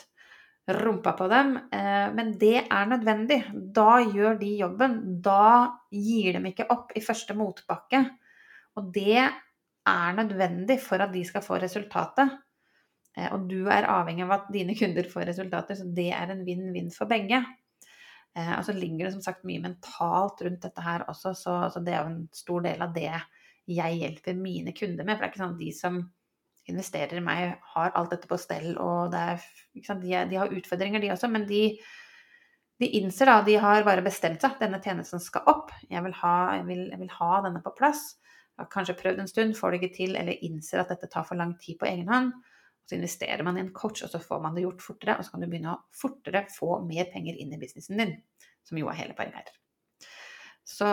rumpa 0.67 1.13
på 1.13 1.29
dem. 1.29 1.57
Eh, 1.57 2.07
men 2.15 2.33
det 2.39 2.65
er 2.65 2.87
nødvendig. 2.91 3.39
Da 3.55 4.01
gjør 4.03 4.39
de 4.41 4.53
jobben. 4.59 4.97
Da 5.23 5.79
gir 5.95 6.39
de 6.39 6.51
ikke 6.51 6.67
opp 6.75 6.95
i 6.97 7.03
første 7.05 7.37
motbakke. 7.39 8.03
Og 8.77 8.91
det 8.95 9.21
er 9.23 10.17
nødvendig 10.19 10.81
for 10.83 11.03
at 11.03 11.15
de 11.15 11.23
skal 11.25 11.45
få 11.45 11.61
resultatet. 11.63 12.35
Eh, 13.17 13.31
og 13.33 13.47
du 13.51 13.71
er 13.71 13.89
avhengig 13.91 14.27
av 14.27 14.35
at 14.41 14.51
dine 14.53 14.75
kunder 14.79 15.07
får 15.11 15.31
resultater, 15.31 15.79
så 15.79 15.87
det 15.97 16.11
er 16.13 16.35
en 16.35 16.45
vinn-vinn 16.47 16.91
for 16.95 17.09
begge. 17.11 17.41
Eh, 18.37 18.53
og 18.59 18.67
så 18.67 18.75
ligger 18.77 19.07
det 19.07 19.15
som 19.15 19.25
sagt 19.25 19.47
mye 19.49 19.63
mentalt 19.63 20.43
rundt 20.45 20.67
dette 20.67 20.83
her 20.85 21.07
også, 21.09 21.33
så, 21.39 21.57
så 21.73 21.81
det 21.81 21.95
er 21.95 22.03
jo 22.03 22.13
en 22.13 22.27
stor 22.35 22.67
del 22.67 22.83
av 22.85 22.93
det 22.97 23.13
jeg 23.67 24.03
hjelper 24.03 24.37
mine 24.39 24.75
kunder 24.77 25.07
med. 25.07 25.15
For 25.15 25.23
det 25.23 25.31
er 25.31 25.33
ikke 25.33 25.45
sånn 25.45 25.57
at 25.57 25.63
de 25.63 25.73
som 25.75 26.03
investerer 26.71 27.19
i 27.19 27.25
meg, 27.25 27.55
har 27.75 27.95
alt 27.99 28.13
dette 28.15 28.29
på 28.31 28.39
stell, 28.41 28.75
og 28.83 29.15
er, 29.17 29.43
de, 29.73 29.87
de, 30.03 30.39
har 30.39 30.53
utfordringer, 30.53 31.03
de 31.03 31.13
også, 31.15 31.31
men 31.33 31.47
de, 31.49 31.63
de 32.83 32.91
innser 32.99 33.31
da, 33.31 33.39
de 33.47 33.57
har 33.63 33.87
bare 33.87 34.05
bestemt 34.05 34.43
seg. 34.43 34.59
Denne 34.61 34.81
tjenesten 34.85 35.23
skal 35.23 35.47
opp. 35.53 35.73
Jeg 35.91 36.03
vil 36.05 36.17
ha, 36.23 36.37
jeg 36.59 36.67
vil, 36.69 36.83
jeg 36.93 37.03
vil 37.05 37.15
ha 37.21 37.31
denne 37.47 37.63
på 37.65 37.75
plass. 37.79 38.09
Jeg 38.57 38.65
har 38.65 38.73
kanskje 38.73 38.99
prøvd 38.99 39.23
en 39.23 39.31
stund, 39.31 39.57
får 39.57 39.73
det 39.73 39.81
ikke 39.81 39.97
til, 39.99 40.17
eller 40.19 40.45
innser 40.47 40.83
at 40.83 40.93
dette 40.93 41.11
tar 41.13 41.27
for 41.29 41.39
lang 41.39 41.55
tid 41.61 41.79
på 41.81 41.89
egen 41.91 42.09
hånd. 42.13 42.33
Så 42.87 42.95
investerer 42.97 43.43
man 43.47 43.59
i 43.59 43.65
en 43.65 43.73
coach, 43.75 44.05
og 44.07 44.13
så 44.13 44.21
får 44.23 44.43
man 44.43 44.57
det 44.57 44.65
gjort 44.65 44.85
fortere, 44.85 45.19
og 45.19 45.27
så 45.27 45.35
kan 45.35 45.43
du 45.43 45.51
begynne 45.51 45.75
å 45.75 45.83
fortere 45.95 46.47
få 46.55 46.81
mer 46.87 47.09
penger 47.13 47.39
inn 47.43 47.55
i 47.55 47.61
businessen 47.61 47.99
din, 48.01 48.15
som 48.67 48.79
jo 48.79 48.91
er 48.91 49.01
hele 49.01 49.17
poenget 49.19 49.43
her. 49.43 49.55
Så, 50.67 50.87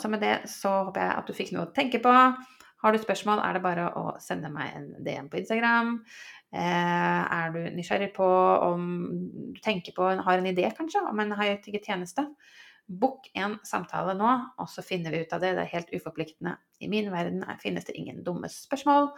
så 0.00 0.08
med 0.12 0.20
det 0.20 0.34
så 0.52 0.70
håper 0.84 1.00
jeg 1.00 1.16
at 1.16 1.28
du 1.28 1.36
fikk 1.36 1.52
noe 1.54 1.68
å 1.68 1.74
tenke 1.76 2.00
på. 2.04 2.12
Har 2.84 2.92
du 2.92 3.00
spørsmål, 3.00 3.40
er 3.40 3.56
det 3.56 3.62
bare 3.64 3.86
å 3.96 4.00
sende 4.20 4.50
meg 4.52 4.74
en 4.76 4.90
DM 5.06 5.30
på 5.32 5.38
Instagram. 5.40 5.94
Eh, 6.52 7.22
er 7.32 7.54
du 7.54 7.62
nysgjerrig 7.72 8.10
på 8.12 8.26
om 8.66 8.82
du 9.54 9.60
tenker 9.64 9.96
på, 9.96 10.10
har 10.26 10.38
en 10.38 10.50
idé 10.50 10.68
kanskje, 10.76 11.00
om 11.08 11.22
en 11.22 11.32
high-ticket 11.32 11.88
tjeneste, 11.88 12.26
book 12.84 13.30
en 13.40 13.56
samtale 13.64 14.12
nå, 14.18 14.34
og 14.60 14.68
så 14.68 14.84
finner 14.84 15.16
vi 15.16 15.22
ut 15.24 15.32
av 15.32 15.40
det. 15.40 15.54
Det 15.56 15.64
er 15.64 15.72
helt 15.72 15.96
uforpliktende. 15.96 16.58
I 16.84 16.92
min 16.92 17.08
verden 17.14 17.40
finnes 17.62 17.88
det 17.88 17.96
ingen 17.96 18.20
dumme 18.26 18.52
spørsmål. 18.52 19.14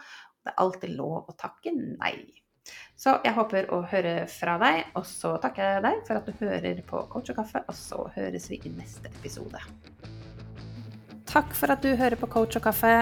Det 0.47 0.53
er 0.53 0.61
alltid 0.63 0.95
lov 0.95 1.27
å 1.27 1.35
takke 1.35 1.75
nei. 1.75 2.15
Så 2.95 3.17
jeg 3.23 3.35
håper 3.35 3.67
å 3.75 3.81
høre 3.91 4.15
fra 4.31 4.55
deg, 4.63 4.93
og 4.95 5.03
så 5.11 5.35
takker 5.43 5.75
jeg 5.75 5.83
deg 5.89 6.05
for 6.07 6.21
at 6.21 6.31
du 6.31 6.39
hører 6.39 6.79
på 6.87 7.03
Coach 7.11 7.35
og 7.35 7.43
kaffe, 7.43 7.67
og 7.67 7.75
så 7.75 8.07
høres 8.15 8.47
vi 8.47 8.63
i 8.63 8.71
neste 8.79 9.11
episode. 9.19 9.59
Takk 11.27 11.51
for 11.51 11.75
at 11.75 11.83
du 11.83 11.91
hører 11.99 12.15
på 12.15 12.31
Coach 12.31 12.55
og 12.55 12.63
kaffe. 12.69 13.01